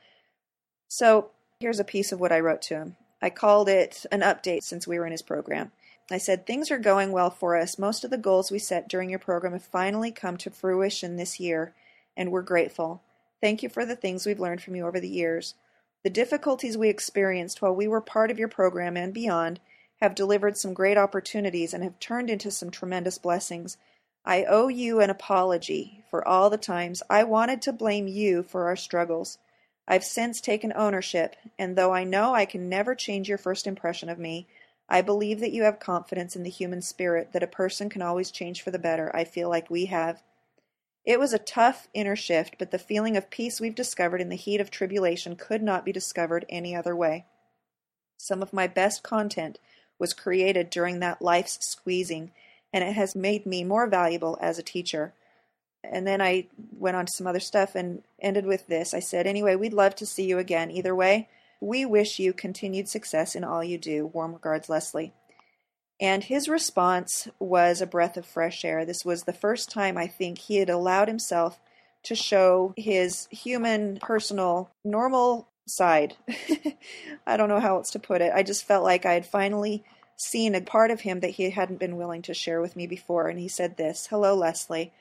So 0.88 1.32
here's 1.60 1.80
a 1.80 1.86
piece 1.86 2.12
of 2.12 2.20
what 2.20 2.32
I 2.32 2.40
wrote 2.40 2.62
to 2.64 2.76
him. 2.76 2.96
I 3.22 3.30
called 3.30 3.70
it 3.70 4.06
an 4.12 4.22
update 4.22 4.64
since 4.64 4.88
we 4.88 4.98
were 4.98 5.06
in 5.06 5.12
his 5.12 5.22
program. 5.22 5.72
I 6.10 6.18
said, 6.18 6.46
Things 6.46 6.72
are 6.72 6.80
going 6.80 7.12
well 7.12 7.30
for 7.30 7.56
us. 7.56 7.80
Most 7.80 8.04
of 8.04 8.12
the 8.12 8.18
goals 8.18 8.52
we 8.52 8.60
set 8.60 8.90
during 8.90 9.10
your 9.10 9.20
program 9.20 9.54
have 9.54 9.64
finally 9.64 10.12
come 10.12 10.38
to 10.38 10.50
fruition 10.50 11.16
this 11.16 11.40
year, 11.40 11.74
and 12.18 12.32
we're 12.32 12.42
grateful. 12.42 13.02
Thank 13.40 13.64
you 13.64 13.70
for 13.70 13.86
the 13.86 13.96
things 13.96 14.26
we've 14.26 14.40
learned 14.40 14.62
from 14.62 14.76
you 14.76 14.86
over 14.86 15.00
the 15.00 15.10
years. 15.10 15.56
The 16.04 16.10
difficulties 16.10 16.78
we 16.78 16.90
experienced 16.90 17.62
while 17.62 17.76
we 17.76 17.88
were 17.88 18.02
part 18.02 18.32
of 18.32 18.40
your 18.40 18.48
program 18.48 18.98
and 18.98 19.14
beyond 19.14 19.60
have 20.02 20.16
delivered 20.16 20.58
some 20.58 20.74
great 20.74 20.98
opportunities 20.98 21.74
and 21.74 21.84
have 21.84 22.00
turned 22.00 22.30
into 22.30 22.50
some 22.50 22.72
tremendous 22.72 23.20
blessings. 23.20 23.78
I 24.26 24.44
owe 24.46 24.68
you 24.68 25.00
an 25.00 25.12
apology 25.12 26.04
for 26.10 26.28
all 26.28 26.50
the 26.50 26.58
times 26.58 27.04
I 27.10 27.24
wanted 27.24 27.62
to 27.64 27.74
blame 27.74 28.08
you 28.08 28.42
for 28.42 28.66
our 28.66 28.76
struggles. 28.76 29.38
I've 29.88 30.04
since 30.04 30.42
taken 30.42 30.74
ownership, 30.76 31.36
and 31.60 31.76
though 31.76 31.94
I 31.94 32.04
know 32.04 32.34
I 32.34 32.46
can 32.46 32.68
never 32.68 32.96
change 32.96 33.30
your 33.30 33.38
first 33.38 33.68
impression 33.68 34.10
of 34.10 34.18
me, 34.18 34.48
I 34.90 35.02
believe 35.02 35.40
that 35.40 35.52
you 35.52 35.64
have 35.64 35.80
confidence 35.80 36.36
in 36.36 36.44
the 36.44 36.50
human 36.50 36.82
spirit 36.82 37.32
that 37.34 37.44
a 37.44 37.48
person 37.48 37.90
can 37.90 38.02
always 38.02 38.32
change 38.32 38.62
for 38.62 38.72
the 38.72 38.80
better. 38.80 39.16
I 39.16 39.24
feel 39.24 39.50
like 39.50 39.70
we 39.70 39.86
have. 39.86 40.24
It 41.06 41.20
was 41.20 41.34
a 41.34 41.40
tough 41.40 41.88
inner 41.94 42.16
shift, 42.16 42.58
but 42.60 42.72
the 42.72 42.78
feeling 42.78 43.18
of 43.18 43.32
peace 43.32 43.60
we've 43.60 43.76
discovered 43.76 44.22
in 44.22 44.30
the 44.30 44.36
heat 44.36 44.62
of 44.62 44.70
tribulation 44.70 45.36
could 45.36 45.64
not 45.64 45.84
be 45.84 45.92
discovered 45.92 46.46
any 46.48 46.76
other 46.76 46.96
way. 46.96 47.26
Some 48.18 48.44
of 48.44 48.54
my 48.54 48.68
best 48.68 49.02
content 49.02 49.58
was 49.98 50.14
created 50.14 50.70
during 50.70 51.00
that 51.00 51.22
life's 51.22 51.58
squeezing, 51.62 52.32
and 52.72 52.84
it 52.84 52.94
has 52.94 53.16
made 53.16 53.46
me 53.46 53.64
more 53.64 53.88
valuable 53.88 54.38
as 54.42 54.60
a 54.60 54.64
teacher. 54.64 55.14
And 55.84 56.06
then 56.06 56.22
I 56.22 56.48
went 56.72 56.96
on 56.96 57.08
to 57.08 57.12
some 57.16 57.26
other 57.26 57.40
stuff 57.40 57.74
and 57.74 58.04
ended 58.22 58.46
with 58.46 58.68
this. 58.68 58.94
I 58.94 59.00
said, 59.00 59.26
Anyway, 59.26 59.56
we'd 59.56 59.74
love 59.74 59.96
to 59.96 60.06
see 60.06 60.26
you 60.26 60.38
again. 60.38 60.70
Either 60.70 60.96
way, 60.96 61.30
we 61.60 61.86
wish 61.86 62.20
you 62.20 62.34
continued 62.34 62.88
success 62.88 63.36
in 63.36 63.44
all 63.44 63.64
you 63.64 63.80
do. 63.80 64.06
Warm 64.06 64.34
regards, 64.34 64.70
Leslie. 64.70 65.14
And 66.02 66.24
his 66.24 66.50
response 66.50 67.28
was 67.38 67.80
a 67.80 67.86
breath 67.86 68.18
of 68.18 68.26
fresh 68.26 68.66
air. 68.66 68.84
This 68.86 69.06
was 69.06 69.24
the 69.24 69.34
first 69.34 69.70
time 69.70 69.98
I 69.98 70.08
think 70.08 70.40
he 70.40 70.58
had 70.58 70.70
allowed 70.70 71.08
himself 71.08 71.60
to 72.04 72.16
show 72.16 72.74
his 72.76 73.28
human, 73.30 74.00
personal, 74.02 74.72
normal 74.84 75.48
side. 75.68 76.16
I 77.28 77.38
don't 77.38 77.50
know 77.50 77.60
how 77.60 77.78
else 77.78 77.92
to 77.92 78.00
put 78.00 78.22
it. 78.22 78.34
I 78.34 78.42
just 78.42 78.66
felt 78.66 78.84
like 78.84 79.06
I 79.06 79.14
had 79.14 79.28
finally 79.28 79.84
seen 80.18 80.56
a 80.56 80.62
part 80.62 80.90
of 80.90 81.02
him 81.02 81.20
that 81.20 81.32
he 81.32 81.52
hadn't 81.52 81.80
been 81.80 81.98
willing 81.98 82.24
to 82.24 82.34
share 82.34 82.62
with 82.62 82.76
me 82.76 82.88
before. 82.88 83.28
And 83.28 83.40
he 83.40 83.48
said 83.48 83.78
this 83.78 84.08
Hello, 84.08 84.34
Leslie. 84.34 84.92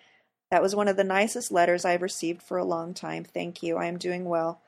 That 0.50 0.62
was 0.62 0.76
one 0.76 0.88
of 0.88 0.96
the 0.96 1.04
nicest 1.04 1.50
letters 1.50 1.84
I've 1.84 2.02
received 2.02 2.42
for 2.42 2.58
a 2.58 2.64
long 2.64 2.92
time. 2.92 3.24
Thank 3.24 3.62
you. 3.62 3.76
I 3.76 3.86
am 3.86 3.98
doing 3.98 4.24
well. 4.26 4.60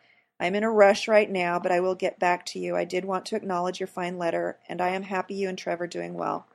I'm 0.42 0.56
in 0.56 0.64
a 0.64 0.70
rush 0.72 1.06
right 1.06 1.30
now, 1.30 1.60
but 1.60 1.70
I 1.70 1.78
will 1.78 1.94
get 1.94 2.18
back 2.18 2.44
to 2.46 2.58
you. 2.58 2.74
I 2.74 2.84
did 2.84 3.04
want 3.04 3.26
to 3.26 3.36
acknowledge 3.36 3.78
your 3.78 3.86
fine 3.86 4.18
letter, 4.18 4.58
and 4.68 4.80
I 4.80 4.88
am 4.88 5.04
happy 5.04 5.34
you 5.34 5.48
and 5.48 5.56
Trevor 5.56 5.86
doing 5.86 6.14
well. 6.14 6.48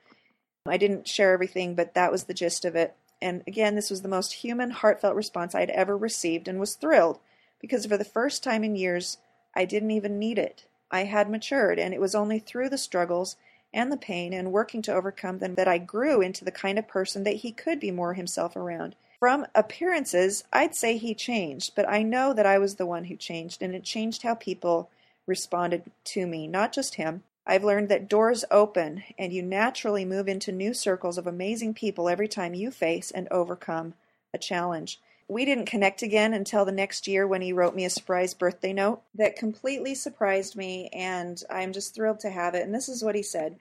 I 0.65 0.76
didn't 0.76 1.08
share 1.08 1.32
everything, 1.32 1.73
but 1.73 1.93
that 1.93 2.12
was 2.12 2.26
the 2.26 2.34
gist 2.34 2.65
of 2.65 2.76
it. 2.76 2.97
And 3.21 3.43
again, 3.47 3.76
this 3.76 3.89
was 3.89 4.02
the 4.02 4.10
most 4.10 4.34
human, 4.34 4.71
heartfelt 4.71 5.15
response 5.15 5.56
I 5.56 5.62
had 5.62 5.69
ever 5.69 5.95
received 5.95 6.50
and 6.50 6.60
was 6.60 6.76
thrilled 6.76 7.19
because 7.62 7.86
for 7.86 7.95
the 7.95 8.04
first 8.04 8.43
time 8.43 8.65
in 8.65 8.76
years, 8.76 9.19
I 9.56 9.63
didn't 9.63 9.91
even 9.91 10.19
need 10.19 10.38
it. 10.38 10.65
I 10.91 11.06
had 11.06 11.30
matured, 11.30 11.80
and 11.80 11.93
it 11.93 12.02
was 12.02 12.13
only 12.13 12.39
through 12.39 12.67
the 12.67 12.78
struggles 12.78 13.38
and 13.73 13.89
the 13.89 13.95
pain 13.95 14.34
and 14.34 14.52
working 14.52 14.82
to 14.82 14.93
overcome 14.93 15.39
them 15.39 15.56
that 15.56 15.69
I 15.69 15.78
grew 15.78 16.19
into 16.19 16.43
the 16.43 16.52
kind 16.52 16.78
of 16.78 16.89
person 16.89 17.23
that 17.23 17.38
he 17.38 17.54
could 17.54 17.80
be 17.80 17.91
more 17.91 18.15
himself 18.15 18.58
around. 18.58 18.97
From 19.20 19.48
appearances, 19.56 20.44
I'd 20.54 20.76
say 20.76 20.98
he 20.98 21.16
changed, 21.16 21.74
but 21.76 21.90
I 21.90 22.04
know 22.04 22.34
that 22.34 22.46
I 22.46 22.60
was 22.60 22.76
the 22.76 22.86
one 22.86 23.06
who 23.06 23.16
changed, 23.16 23.64
and 23.64 23.74
it 23.74 23.84
changed 23.84 24.22
how 24.22 24.36
people 24.36 24.92
responded 25.26 25.84
to 26.06 26.28
me, 26.28 26.48
not 26.48 26.72
just 26.72 26.96
him. 26.96 27.24
I've 27.46 27.64
learned 27.64 27.90
that 27.90 28.10
doors 28.10 28.46
open, 28.52 29.04
and 29.18 29.34
you 29.34 29.42
naturally 29.42 30.06
move 30.06 30.28
into 30.28 30.52
new 30.52 30.74
circles 30.74 31.18
of 31.18 31.26
amazing 31.26 31.74
people 31.74 32.10
every 32.10 32.28
time 32.28 32.54
you 32.54 32.70
face 32.70 33.10
and 33.10 33.28
overcome 33.32 33.96
a 34.34 34.38
challenge. 34.38 35.00
We 35.28 35.46
didn't 35.46 35.66
connect 35.66 36.04
again 36.04 36.34
until 36.34 36.64
the 36.64 36.72
next 36.72 37.08
year 37.08 37.26
when 37.26 37.42
he 37.42 37.52
wrote 37.52 37.76
me 37.76 37.86
a 37.86 37.90
surprise 37.90 38.34
birthday 38.34 38.72
note 38.72 39.02
that 39.16 39.36
completely 39.36 39.96
surprised 39.96 40.56
me, 40.56 40.90
and 40.94 41.42
I'm 41.50 41.74
just 41.74 41.96
thrilled 41.96 42.20
to 42.20 42.30
have 42.30 42.54
it. 42.54 42.64
And 42.64 42.74
this 42.74 42.88
is 42.88 43.04
what 43.04 43.16
he 43.16 43.24
said 43.24 43.58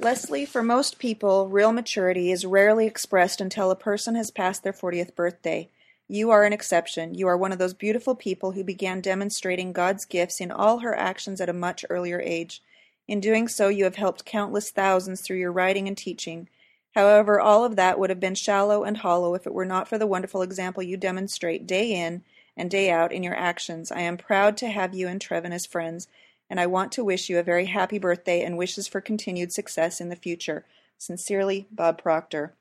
Leslie, 0.00 0.44
for 0.44 0.62
most 0.62 0.98
people, 0.98 1.48
real 1.48 1.72
maturity 1.72 2.32
is 2.32 2.44
rarely 2.44 2.86
expressed 2.86 3.40
until 3.40 3.70
a 3.70 3.76
person 3.76 4.16
has 4.16 4.30
passed 4.30 4.64
their 4.64 4.72
40th 4.72 5.14
birthday. 5.14 5.68
You 6.08 6.30
are 6.30 6.44
an 6.44 6.52
exception. 6.52 7.14
You 7.14 7.28
are 7.28 7.36
one 7.36 7.52
of 7.52 7.58
those 7.58 7.74
beautiful 7.74 8.14
people 8.14 8.52
who 8.52 8.64
began 8.64 9.00
demonstrating 9.00 9.72
God's 9.72 10.04
gifts 10.04 10.40
in 10.40 10.50
all 10.50 10.78
her 10.78 10.96
actions 10.96 11.40
at 11.40 11.48
a 11.48 11.54
much 11.54 11.84
earlier 11.88 12.20
age. 12.20 12.60
In 13.06 13.20
doing 13.20 13.46
so, 13.46 13.68
you 13.68 13.84
have 13.84 13.94
helped 13.94 14.24
countless 14.24 14.70
thousands 14.70 15.20
through 15.20 15.38
your 15.38 15.52
writing 15.52 15.86
and 15.86 15.96
teaching. 15.96 16.48
However, 16.94 17.40
all 17.40 17.64
of 17.64 17.76
that 17.76 17.98
would 17.98 18.10
have 18.10 18.20
been 18.20 18.34
shallow 18.34 18.82
and 18.82 18.96
hollow 18.96 19.34
if 19.34 19.46
it 19.46 19.54
were 19.54 19.64
not 19.64 19.88
for 19.88 19.96
the 19.96 20.06
wonderful 20.06 20.42
example 20.42 20.82
you 20.82 20.96
demonstrate 20.96 21.66
day 21.66 21.92
in 21.92 22.22
and 22.56 22.70
day 22.70 22.90
out 22.90 23.12
in 23.12 23.22
your 23.22 23.36
actions. 23.36 23.92
I 23.92 24.00
am 24.00 24.16
proud 24.16 24.56
to 24.58 24.68
have 24.68 24.94
you 24.94 25.06
and 25.06 25.20
Trevor 25.20 25.52
as 25.52 25.66
friends 25.66 26.08
and 26.54 26.60
I 26.60 26.68
want 26.68 26.92
to 26.92 27.02
wish 27.02 27.28
you 27.28 27.40
a 27.40 27.42
very 27.42 27.64
happy 27.64 27.98
birthday 27.98 28.40
and 28.40 28.56
wishes 28.56 28.86
for 28.86 29.00
continued 29.00 29.52
success 29.52 30.00
in 30.00 30.08
the 30.08 30.14
future. 30.14 30.64
Sincerely, 30.98 31.66
Bob 31.68 32.00
Proctor. 32.00 32.54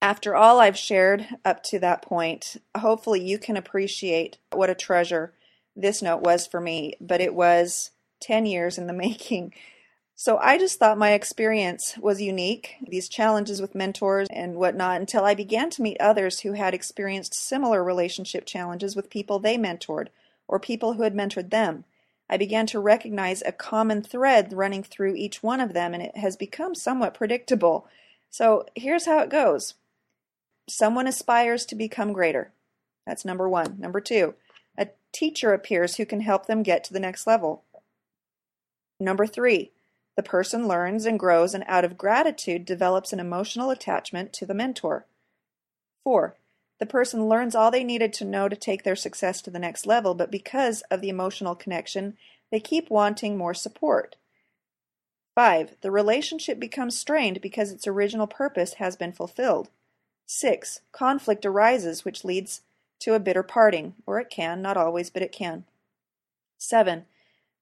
After 0.00 0.36
all 0.36 0.60
I've 0.60 0.78
shared 0.78 1.26
up 1.44 1.64
to 1.64 1.80
that 1.80 2.00
point, 2.00 2.58
hopefully 2.78 3.24
you 3.24 3.40
can 3.40 3.56
appreciate 3.56 4.38
what 4.52 4.70
a 4.70 4.76
treasure 4.76 5.32
this 5.74 6.00
note 6.00 6.22
was 6.22 6.46
for 6.46 6.60
me, 6.60 6.94
but 7.00 7.20
it 7.20 7.34
was 7.34 7.90
10 8.20 8.46
years 8.46 8.78
in 8.78 8.86
the 8.86 8.92
making. 9.08 9.52
So 10.14 10.38
I 10.38 10.56
just 10.56 10.78
thought 10.78 10.96
my 10.96 11.10
experience 11.10 11.98
was 11.98 12.22
unique, 12.22 12.76
these 12.86 13.08
challenges 13.08 13.60
with 13.60 13.74
mentors 13.74 14.28
and 14.30 14.54
whatnot, 14.54 15.00
until 15.00 15.24
I 15.24 15.34
began 15.34 15.70
to 15.70 15.82
meet 15.82 16.00
others 16.00 16.38
who 16.38 16.52
had 16.52 16.72
experienced 16.72 17.34
similar 17.34 17.82
relationship 17.82 18.46
challenges 18.46 18.94
with 18.94 19.10
people 19.10 19.40
they 19.40 19.58
mentored 19.58 20.06
or 20.46 20.60
people 20.60 20.92
who 20.92 21.02
had 21.02 21.16
mentored 21.16 21.50
them. 21.50 21.84
I 22.32 22.36
began 22.36 22.66
to 22.66 22.78
recognize 22.78 23.42
a 23.42 23.50
common 23.50 24.02
thread 24.02 24.52
running 24.52 24.84
through 24.84 25.16
each 25.16 25.42
one 25.42 25.58
of 25.60 25.72
them, 25.72 25.92
and 25.92 26.02
it 26.02 26.16
has 26.16 26.36
become 26.36 26.76
somewhat 26.76 27.12
predictable. 27.12 27.88
So 28.30 28.66
here's 28.76 29.06
how 29.06 29.18
it 29.18 29.28
goes 29.28 29.74
someone 30.68 31.08
aspires 31.08 31.66
to 31.66 31.74
become 31.74 32.12
greater. 32.12 32.52
That's 33.04 33.24
number 33.24 33.48
one. 33.48 33.74
Number 33.80 34.00
two, 34.00 34.34
a 34.78 34.86
teacher 35.10 35.52
appears 35.52 35.96
who 35.96 36.06
can 36.06 36.20
help 36.20 36.46
them 36.46 36.62
get 36.62 36.84
to 36.84 36.92
the 36.92 37.00
next 37.00 37.26
level. 37.26 37.64
Number 39.00 39.26
three, 39.26 39.72
the 40.16 40.22
person 40.22 40.68
learns 40.68 41.06
and 41.06 41.18
grows 41.18 41.52
and 41.52 41.64
out 41.66 41.84
of 41.84 41.98
gratitude 41.98 42.64
develops 42.64 43.12
an 43.12 43.18
emotional 43.18 43.70
attachment 43.70 44.32
to 44.34 44.46
the 44.46 44.54
mentor. 44.54 45.06
Four, 46.04 46.36
the 46.80 46.86
person 46.86 47.28
learns 47.28 47.54
all 47.54 47.70
they 47.70 47.84
needed 47.84 48.12
to 48.14 48.24
know 48.24 48.48
to 48.48 48.56
take 48.56 48.82
their 48.82 48.96
success 48.96 49.42
to 49.42 49.50
the 49.50 49.58
next 49.58 49.86
level, 49.86 50.14
but 50.14 50.30
because 50.30 50.82
of 50.90 51.02
the 51.02 51.10
emotional 51.10 51.54
connection, 51.54 52.16
they 52.50 52.58
keep 52.58 52.90
wanting 52.90 53.36
more 53.36 53.54
support. 53.54 54.16
5. 55.34 55.76
The 55.82 55.90
relationship 55.90 56.58
becomes 56.58 56.98
strained 56.98 57.40
because 57.40 57.70
its 57.70 57.86
original 57.86 58.26
purpose 58.26 58.74
has 58.74 58.96
been 58.96 59.12
fulfilled. 59.12 59.68
6. 60.26 60.80
Conflict 60.90 61.44
arises, 61.44 62.04
which 62.04 62.24
leads 62.24 62.62
to 63.00 63.14
a 63.14 63.20
bitter 63.20 63.42
parting, 63.42 63.94
or 64.06 64.18
it 64.18 64.30
can, 64.30 64.62
not 64.62 64.76
always, 64.76 65.10
but 65.10 65.22
it 65.22 65.32
can. 65.32 65.64
7. 66.58 67.04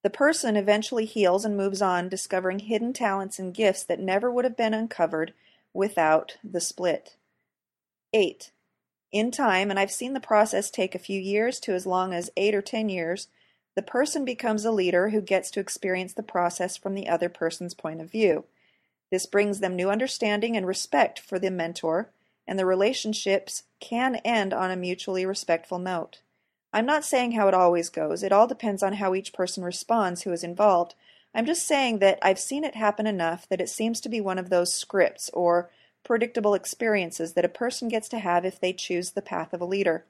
The 0.05 0.11
person 0.11 0.57
eventually 0.57 1.05
heals 1.05 1.45
and 1.45 1.57
moves 1.57 1.83
on, 1.83 2.09
discovering 2.09 2.61
hidden 2.61 2.93
talents 2.93 3.39
and 3.41 3.53
gifts 3.53 3.83
that 3.83 4.01
never 4.01 4.31
would 4.31 4.45
have 4.45 4.57
been 4.57 4.75
uncovered 4.75 5.35
without 5.75 6.37
the 6.45 6.61
split. 6.61 7.17
8. 8.13 8.53
In 9.11 9.31
time, 9.31 9.71
and 9.71 9.79
I've 9.79 9.91
seen 9.91 10.13
the 10.13 10.21
process 10.21 10.71
take 10.71 10.95
a 10.95 10.99
few 10.99 11.19
years 11.19 11.61
to 11.61 11.73
as 11.73 11.87
long 11.87 12.13
as 12.13 12.31
eight 12.37 12.55
or 12.55 12.61
ten 12.61 12.89
years, 12.89 13.29
the 13.75 13.83
person 13.83 14.25
becomes 14.25 14.65
a 14.65 14.73
leader 14.73 15.11
who 15.11 15.21
gets 15.21 15.51
to 15.53 15.61
experience 15.61 16.13
the 16.13 16.23
process 16.23 16.77
from 16.77 16.95
the 16.95 17.09
other 17.09 17.29
person's 17.29 17.75
point 17.75 18.01
of 18.01 18.11
view. 18.11 18.45
This 19.11 19.25
brings 19.25 19.61
them 19.61 19.77
new 19.77 19.89
understanding 19.89 20.57
and 20.57 20.67
respect 20.67 21.19
for 21.19 21.39
the 21.39 21.51
mentor, 21.51 22.11
and 22.47 22.59
the 22.59 22.67
relationships 22.67 23.63
can 23.81 24.17
end 24.17 24.53
on 24.53 24.71
a 24.71 24.77
mutually 24.77 25.25
respectful 25.25 25.79
note. 25.79 26.21
I'm 26.73 26.85
not 26.85 27.05
saying 27.05 27.33
how 27.33 27.49
it 27.49 27.55
always 27.55 27.89
goes, 27.89 28.23
it 28.23 28.33
all 28.33 28.47
depends 28.47 28.83
on 28.83 28.95
how 28.95 29.15
each 29.15 29.33
person 29.33 29.65
responds 29.65 30.23
who 30.23 30.33
is 30.33 30.45
involved. 30.45 30.95
I'm 31.35 31.47
just 31.47 31.67
saying 31.67 32.01
that 32.01 32.19
I've 32.21 32.39
seen 32.39 32.65
it 32.65 32.75
happen 32.75 33.07
enough 33.07 33.49
that 33.49 33.61
it 33.61 33.71
seems 33.71 34.01
to 34.03 34.09
be 34.09 34.21
one 34.21 34.39
of 34.39 34.51
those 34.51 34.75
scripts 34.75 35.31
or 35.33 35.71
predictable 36.09 36.55
experiences 36.55 37.35
that 37.35 37.45
a 37.45 37.51
person 37.51 37.87
gets 37.87 38.09
to 38.09 38.19
have 38.19 38.43
if 38.43 38.59
they 38.59 38.73
choose 38.73 39.11
the 39.11 39.21
path 39.21 39.53
of 39.53 39.61
a 39.61 39.67
leader. 39.67 40.07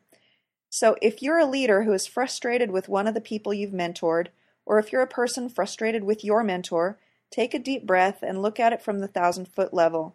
So, 0.71 0.95
if 1.03 1.23
you're 1.23 1.41
a 1.41 1.45
leader 1.45 1.83
who 1.83 1.93
is 1.93 2.07
frustrated 2.07 2.71
with 2.71 2.89
one 2.89 3.09
of 3.09 3.15
the 3.15 3.21
people 3.21 3.53
you've 3.53 3.73
mentored, 3.73 4.29
or 4.65 4.79
if 4.79 4.93
you're 4.93 5.03
a 5.03 5.09
person 5.09 5.49
frustrated 5.49 6.05
with 6.05 6.23
your 6.23 6.45
mentor, 6.45 7.01
take 7.33 7.53
a 7.53 7.59
deep 7.59 7.85
breath 7.85 8.23
and 8.23 8.41
look 8.41 8.61
at 8.61 8.73
it 8.73 8.81
from 8.81 9.01
the 9.01 9.09
thousand 9.09 9.49
foot 9.49 9.75
level. 9.75 10.15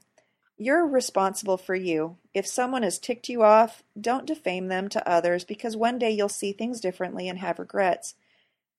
You're 0.55 0.87
responsible 0.87 1.57
for 1.57 1.75
you. 1.75 2.15
If 2.33 2.47
someone 2.47 2.83
has 2.83 2.97
ticked 2.97 3.27
you 3.27 3.43
off, 3.43 3.83
don't 3.99 4.25
defame 4.25 4.69
them 4.69 4.87
to 4.87 5.05
others 5.05 5.43
because 5.43 5.75
one 5.75 5.99
day 5.99 6.11
you'll 6.11 6.29
see 6.29 6.53
things 6.53 6.79
differently 6.79 7.27
and 7.27 7.39
have 7.39 7.59
regrets. 7.59 8.15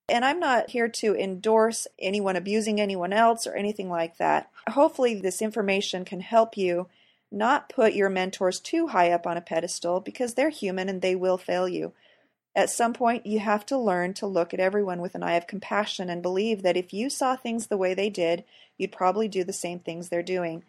And 0.08 0.24
I'm 0.24 0.38
not 0.38 0.70
here 0.70 0.88
to 0.88 1.16
endorse 1.16 1.86
anyone 1.98 2.36
abusing 2.36 2.80
anyone 2.80 3.12
else 3.12 3.46
or 3.46 3.54
anything 3.54 3.88
like 3.88 4.18
that. 4.18 4.50
Hopefully, 4.68 5.14
this 5.14 5.40
information 5.40 6.04
can 6.04 6.20
help 6.20 6.56
you 6.56 6.88
not 7.32 7.68
put 7.68 7.94
your 7.94 8.10
mentors 8.10 8.60
too 8.60 8.88
high 8.88 9.10
up 9.10 9.26
on 9.26 9.36
a 9.36 9.40
pedestal 9.40 10.00
because 10.00 10.34
they're 10.34 10.50
human 10.50 10.88
and 10.88 11.02
they 11.02 11.14
will 11.14 11.38
fail 11.38 11.68
you. 11.68 11.92
At 12.54 12.70
some 12.70 12.92
point, 12.92 13.26
you 13.26 13.40
have 13.40 13.66
to 13.66 13.78
learn 13.78 14.14
to 14.14 14.26
look 14.26 14.54
at 14.54 14.60
everyone 14.60 15.00
with 15.00 15.16
an 15.16 15.24
eye 15.24 15.34
of 15.34 15.48
compassion 15.48 16.08
and 16.08 16.22
believe 16.22 16.62
that 16.62 16.76
if 16.76 16.92
you 16.92 17.10
saw 17.10 17.34
things 17.34 17.66
the 17.66 17.76
way 17.76 17.94
they 17.94 18.10
did, 18.10 18.44
you'd 18.78 18.92
probably 18.92 19.26
do 19.26 19.42
the 19.42 19.52
same 19.52 19.80
things 19.80 20.08
they're 20.08 20.22
doing, 20.22 20.62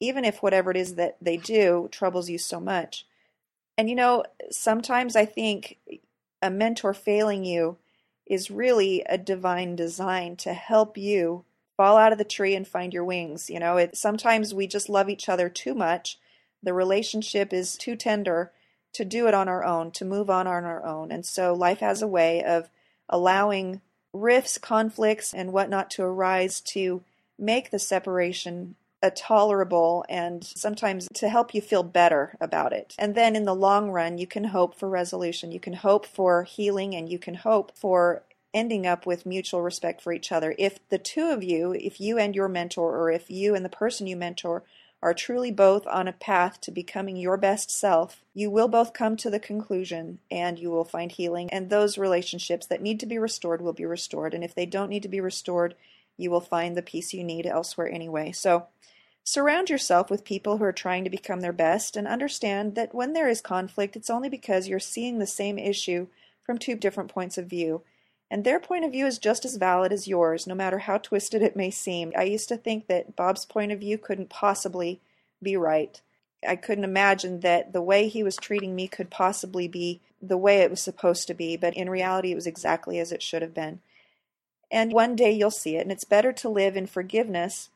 even 0.00 0.24
if 0.24 0.42
whatever 0.42 0.70
it 0.70 0.76
is 0.76 0.94
that 0.94 1.16
they 1.20 1.36
do 1.36 1.88
troubles 1.92 2.30
you 2.30 2.38
so 2.38 2.58
much. 2.60 3.06
And 3.76 3.90
you 3.90 3.96
know, 3.96 4.24
sometimes 4.50 5.16
I 5.16 5.26
think 5.26 5.78
a 6.40 6.50
mentor 6.50 6.94
failing 6.94 7.44
you 7.44 7.76
is 8.28 8.50
really 8.50 9.02
a 9.08 9.18
divine 9.18 9.74
design 9.74 10.36
to 10.36 10.52
help 10.52 10.96
you 10.96 11.44
fall 11.76 11.96
out 11.96 12.12
of 12.12 12.18
the 12.18 12.24
tree 12.24 12.54
and 12.54 12.66
find 12.66 12.92
your 12.92 13.04
wings. 13.04 13.48
You 13.48 13.60
know, 13.60 13.76
it 13.76 13.96
sometimes 13.96 14.52
we 14.52 14.66
just 14.66 14.88
love 14.88 15.08
each 15.08 15.28
other 15.28 15.48
too 15.48 15.74
much. 15.74 16.18
The 16.62 16.74
relationship 16.74 17.52
is 17.52 17.76
too 17.76 17.96
tender 17.96 18.52
to 18.94 19.04
do 19.04 19.28
it 19.28 19.34
on 19.34 19.48
our 19.48 19.64
own, 19.64 19.90
to 19.92 20.04
move 20.04 20.28
on 20.28 20.46
on 20.46 20.64
our 20.64 20.84
own. 20.84 21.12
And 21.12 21.24
so 21.24 21.54
life 21.54 21.80
has 21.80 22.02
a 22.02 22.08
way 22.08 22.42
of 22.42 22.68
allowing 23.08 23.80
rifts, 24.12 24.58
conflicts, 24.58 25.32
and 25.32 25.52
whatnot 25.52 25.90
to 25.92 26.02
arise 26.02 26.60
to 26.60 27.02
make 27.38 27.70
the 27.70 27.78
separation 27.78 28.74
a 29.02 29.10
tolerable 29.10 30.04
and 30.08 30.44
sometimes 30.44 31.08
to 31.14 31.28
help 31.28 31.54
you 31.54 31.60
feel 31.60 31.82
better 31.82 32.36
about 32.40 32.72
it. 32.72 32.94
And 32.98 33.14
then 33.14 33.36
in 33.36 33.44
the 33.44 33.54
long 33.54 33.90
run, 33.90 34.18
you 34.18 34.26
can 34.26 34.44
hope 34.44 34.74
for 34.74 34.88
resolution. 34.88 35.52
You 35.52 35.60
can 35.60 35.74
hope 35.74 36.04
for 36.04 36.44
healing 36.44 36.94
and 36.94 37.08
you 37.08 37.18
can 37.18 37.34
hope 37.34 37.76
for 37.76 38.24
ending 38.54 38.86
up 38.86 39.06
with 39.06 39.26
mutual 39.26 39.62
respect 39.62 40.00
for 40.00 40.12
each 40.12 40.32
other. 40.32 40.54
If 40.58 40.86
the 40.88 40.98
two 40.98 41.30
of 41.30 41.44
you, 41.44 41.72
if 41.72 42.00
you 42.00 42.18
and 42.18 42.34
your 42.34 42.48
mentor, 42.48 42.96
or 42.96 43.10
if 43.10 43.30
you 43.30 43.54
and 43.54 43.64
the 43.64 43.68
person 43.68 44.06
you 44.06 44.16
mentor 44.16 44.64
are 45.00 45.14
truly 45.14 45.52
both 45.52 45.86
on 45.86 46.08
a 46.08 46.12
path 46.12 46.60
to 46.60 46.72
becoming 46.72 47.16
your 47.16 47.36
best 47.36 47.70
self, 47.70 48.24
you 48.34 48.50
will 48.50 48.66
both 48.66 48.92
come 48.92 49.16
to 49.16 49.30
the 49.30 49.38
conclusion 49.38 50.18
and 50.30 50.58
you 50.58 50.70
will 50.70 50.84
find 50.84 51.12
healing. 51.12 51.48
And 51.52 51.70
those 51.70 51.98
relationships 51.98 52.66
that 52.66 52.82
need 52.82 52.98
to 53.00 53.06
be 53.06 53.18
restored 53.18 53.62
will 53.62 53.72
be 53.72 53.84
restored. 53.84 54.34
And 54.34 54.42
if 54.42 54.54
they 54.54 54.66
don't 54.66 54.90
need 54.90 55.04
to 55.04 55.08
be 55.08 55.20
restored, 55.20 55.76
you 56.16 56.30
will 56.30 56.40
find 56.40 56.76
the 56.76 56.82
peace 56.82 57.14
you 57.14 57.22
need 57.22 57.46
elsewhere 57.46 57.88
anyway. 57.88 58.32
So 58.32 58.66
surround 59.28 59.68
yourself 59.68 60.08
with 60.08 60.24
people 60.24 60.56
who 60.56 60.64
are 60.64 60.72
trying 60.72 61.04
to 61.04 61.10
become 61.10 61.42
their 61.42 61.52
best 61.52 61.98
and 61.98 62.08
understand 62.08 62.74
that 62.74 62.94
when 62.94 63.12
there 63.12 63.28
is 63.28 63.42
conflict, 63.42 63.94
it's 63.94 64.08
only 64.08 64.30
because 64.30 64.66
you're 64.66 64.80
seeing 64.80 65.18
the 65.18 65.26
same 65.26 65.58
issue 65.58 66.06
from 66.42 66.56
two 66.56 66.74
different 66.74 67.12
points 67.12 67.36
of 67.36 67.44
view. 67.44 67.82
And 68.30 68.42
their 68.42 68.58
point 68.58 68.86
of 68.86 68.92
view 68.92 69.06
is 69.06 69.18
just 69.18 69.44
as 69.44 69.56
valid 69.56 69.92
as 69.92 70.08
yours, 70.08 70.46
no 70.46 70.54
matter 70.54 70.78
how 70.78 70.96
twisted 70.96 71.42
it 71.42 71.56
may 71.56 71.70
seem. 71.70 72.10
I 72.16 72.22
used 72.22 72.48
to 72.48 72.56
think 72.56 72.86
that 72.86 73.16
Bob's 73.16 73.44
point 73.44 73.70
of 73.70 73.80
view 73.80 73.98
couldn't 73.98 74.30
possibly 74.30 74.98
be 75.42 75.58
right. 75.58 76.00
I 76.46 76.56
couldn't 76.56 76.84
imagine 76.84 77.40
that 77.40 77.74
the 77.74 77.82
way 77.82 78.08
he 78.08 78.22
was 78.22 78.36
treating 78.36 78.74
me 78.74 78.88
could 78.88 79.10
possibly 79.10 79.68
be 79.68 80.00
the 80.22 80.38
way 80.38 80.60
it 80.60 80.70
was 80.70 80.80
supposed 80.80 81.26
to 81.26 81.34
be, 81.34 81.54
but 81.54 81.76
in 81.76 81.90
reality, 81.90 82.32
it 82.32 82.36
was 82.36 82.46
exactly 82.46 82.98
as 82.98 83.12
it 83.12 83.22
should 83.22 83.42
have 83.42 83.52
been. 83.52 83.80
And 84.70 84.90
one 84.90 85.16
day 85.16 85.32
you'll 85.32 85.50
see 85.50 85.76
it, 85.76 85.82
and 85.82 85.92
it's 85.92 86.04
better 86.04 86.32
to 86.32 86.48
live 86.48 86.78
in 86.78 86.86
forgiveness 86.86 87.68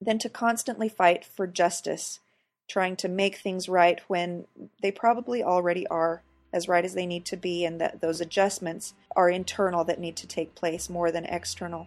than 0.00 0.18
to 0.18 0.28
constantly 0.28 0.88
fight 0.88 1.24
for 1.24 1.46
justice, 1.46 2.20
trying 2.68 2.96
to 2.96 3.08
make 3.08 3.36
things 3.36 3.68
right 3.68 4.00
when 4.08 4.46
they 4.82 4.90
probably 4.90 5.42
already 5.42 5.86
are 5.88 6.22
as 6.52 6.68
right 6.68 6.84
as 6.84 6.94
they 6.94 7.06
need 7.06 7.24
to 7.26 7.36
be, 7.36 7.64
and 7.64 7.80
that 7.80 8.00
those 8.00 8.20
adjustments 8.20 8.94
are 9.14 9.28
internal 9.28 9.84
that 9.84 10.00
need 10.00 10.16
to 10.16 10.26
take 10.26 10.54
place 10.54 10.88
more 10.88 11.10
than 11.10 11.24
external. 11.26 11.86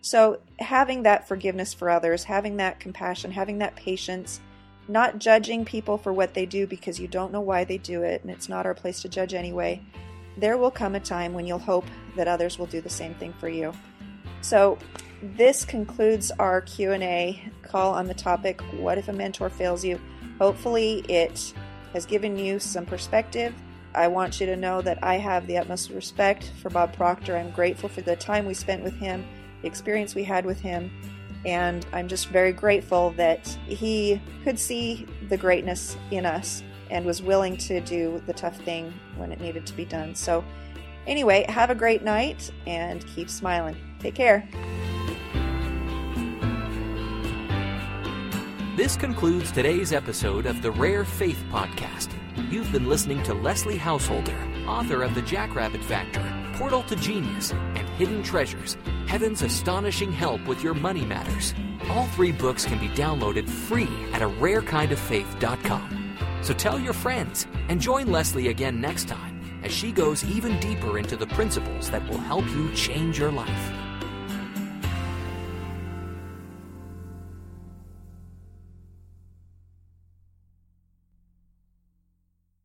So, 0.00 0.40
having 0.58 1.04
that 1.04 1.28
forgiveness 1.28 1.72
for 1.72 1.88
others, 1.88 2.24
having 2.24 2.56
that 2.56 2.80
compassion, 2.80 3.30
having 3.30 3.58
that 3.58 3.76
patience, 3.76 4.40
not 4.88 5.18
judging 5.18 5.64
people 5.64 5.96
for 5.96 6.12
what 6.12 6.34
they 6.34 6.44
do 6.44 6.66
because 6.66 6.98
you 6.98 7.06
don't 7.06 7.32
know 7.32 7.40
why 7.40 7.64
they 7.64 7.78
do 7.78 8.02
it, 8.02 8.22
and 8.22 8.30
it's 8.30 8.48
not 8.48 8.66
our 8.66 8.74
place 8.74 9.00
to 9.02 9.08
judge 9.08 9.32
anyway. 9.32 9.80
There 10.36 10.58
will 10.58 10.70
come 10.70 10.94
a 10.94 11.00
time 11.00 11.34
when 11.34 11.46
you'll 11.46 11.58
hope 11.58 11.86
that 12.16 12.26
others 12.26 12.58
will 12.58 12.66
do 12.66 12.80
the 12.80 12.90
same 12.90 13.14
thing 13.14 13.32
for 13.38 13.48
you. 13.48 13.72
So, 14.40 14.76
this 15.22 15.64
concludes 15.64 16.30
our 16.38 16.60
Q&A 16.60 17.42
call 17.62 17.94
on 17.94 18.06
the 18.06 18.14
topic 18.14 18.60
what 18.78 18.98
if 18.98 19.08
a 19.08 19.12
mentor 19.12 19.48
fails 19.48 19.84
you? 19.84 20.00
Hopefully 20.38 21.04
it 21.08 21.54
has 21.92 22.06
given 22.06 22.36
you 22.36 22.58
some 22.58 22.86
perspective 22.86 23.54
I 23.94 24.08
want 24.08 24.40
you 24.40 24.46
to 24.46 24.56
know 24.56 24.80
that 24.82 24.98
I 25.02 25.16
have 25.16 25.46
the 25.46 25.58
utmost 25.58 25.90
respect 25.90 26.52
for 26.60 26.70
Bob 26.70 26.94
Proctor. 26.94 27.36
I'm 27.36 27.50
grateful 27.50 27.88
for 27.88 28.00
the 28.00 28.16
time 28.16 28.46
we 28.46 28.54
spent 28.54 28.82
with 28.82 28.94
him, 28.94 29.24
the 29.60 29.68
experience 29.68 30.14
we 30.14 30.24
had 30.24 30.46
with 30.46 30.60
him, 30.60 30.90
and 31.44 31.84
I'm 31.92 32.08
just 32.08 32.28
very 32.28 32.52
grateful 32.52 33.10
that 33.12 33.46
he 33.66 34.20
could 34.44 34.58
see 34.58 35.06
the 35.28 35.36
greatness 35.36 35.96
in 36.10 36.24
us 36.24 36.62
and 36.90 37.04
was 37.04 37.22
willing 37.22 37.56
to 37.56 37.80
do 37.80 38.22
the 38.26 38.32
tough 38.32 38.56
thing 38.58 38.92
when 39.16 39.32
it 39.32 39.40
needed 39.40 39.66
to 39.66 39.72
be 39.74 39.84
done. 39.84 40.14
So, 40.14 40.44
anyway, 41.06 41.44
have 41.48 41.70
a 41.70 41.74
great 41.74 42.02
night 42.02 42.50
and 42.66 43.06
keep 43.08 43.28
smiling. 43.28 43.76
Take 43.98 44.14
care. 44.14 44.48
This 48.74 48.96
concludes 48.96 49.52
today's 49.52 49.92
episode 49.92 50.46
of 50.46 50.62
the 50.62 50.70
Rare 50.70 51.04
Faith 51.04 51.44
Podcast. 51.50 52.08
You've 52.50 52.72
been 52.72 52.88
listening 52.88 53.22
to 53.24 53.34
Leslie 53.34 53.76
Householder, 53.76 54.34
author 54.66 55.02
of 55.02 55.14
The 55.14 55.20
Jackrabbit 55.20 55.84
Factor, 55.84 56.24
Portal 56.54 56.82
to 56.84 56.96
Genius, 56.96 57.52
and 57.52 57.86
Hidden 57.90 58.22
Treasures 58.22 58.78
Heaven's 59.06 59.42
Astonishing 59.42 60.10
Help 60.10 60.46
with 60.46 60.64
Your 60.64 60.72
Money 60.72 61.04
Matters. 61.04 61.52
All 61.90 62.06
three 62.06 62.32
books 62.32 62.64
can 62.64 62.78
be 62.78 62.88
downloaded 62.88 63.46
free 63.46 63.90
at 64.14 64.22
a 64.22 64.28
rarekindoffaith.com. 64.30 66.16
So 66.40 66.54
tell 66.54 66.80
your 66.80 66.94
friends 66.94 67.46
and 67.68 67.78
join 67.78 68.10
Leslie 68.10 68.48
again 68.48 68.80
next 68.80 69.06
time 69.06 69.60
as 69.62 69.70
she 69.70 69.92
goes 69.92 70.24
even 70.24 70.58
deeper 70.60 70.96
into 70.98 71.18
the 71.18 71.26
principles 71.26 71.90
that 71.90 72.08
will 72.08 72.16
help 72.16 72.48
you 72.48 72.72
change 72.72 73.18
your 73.18 73.32
life. 73.32 73.81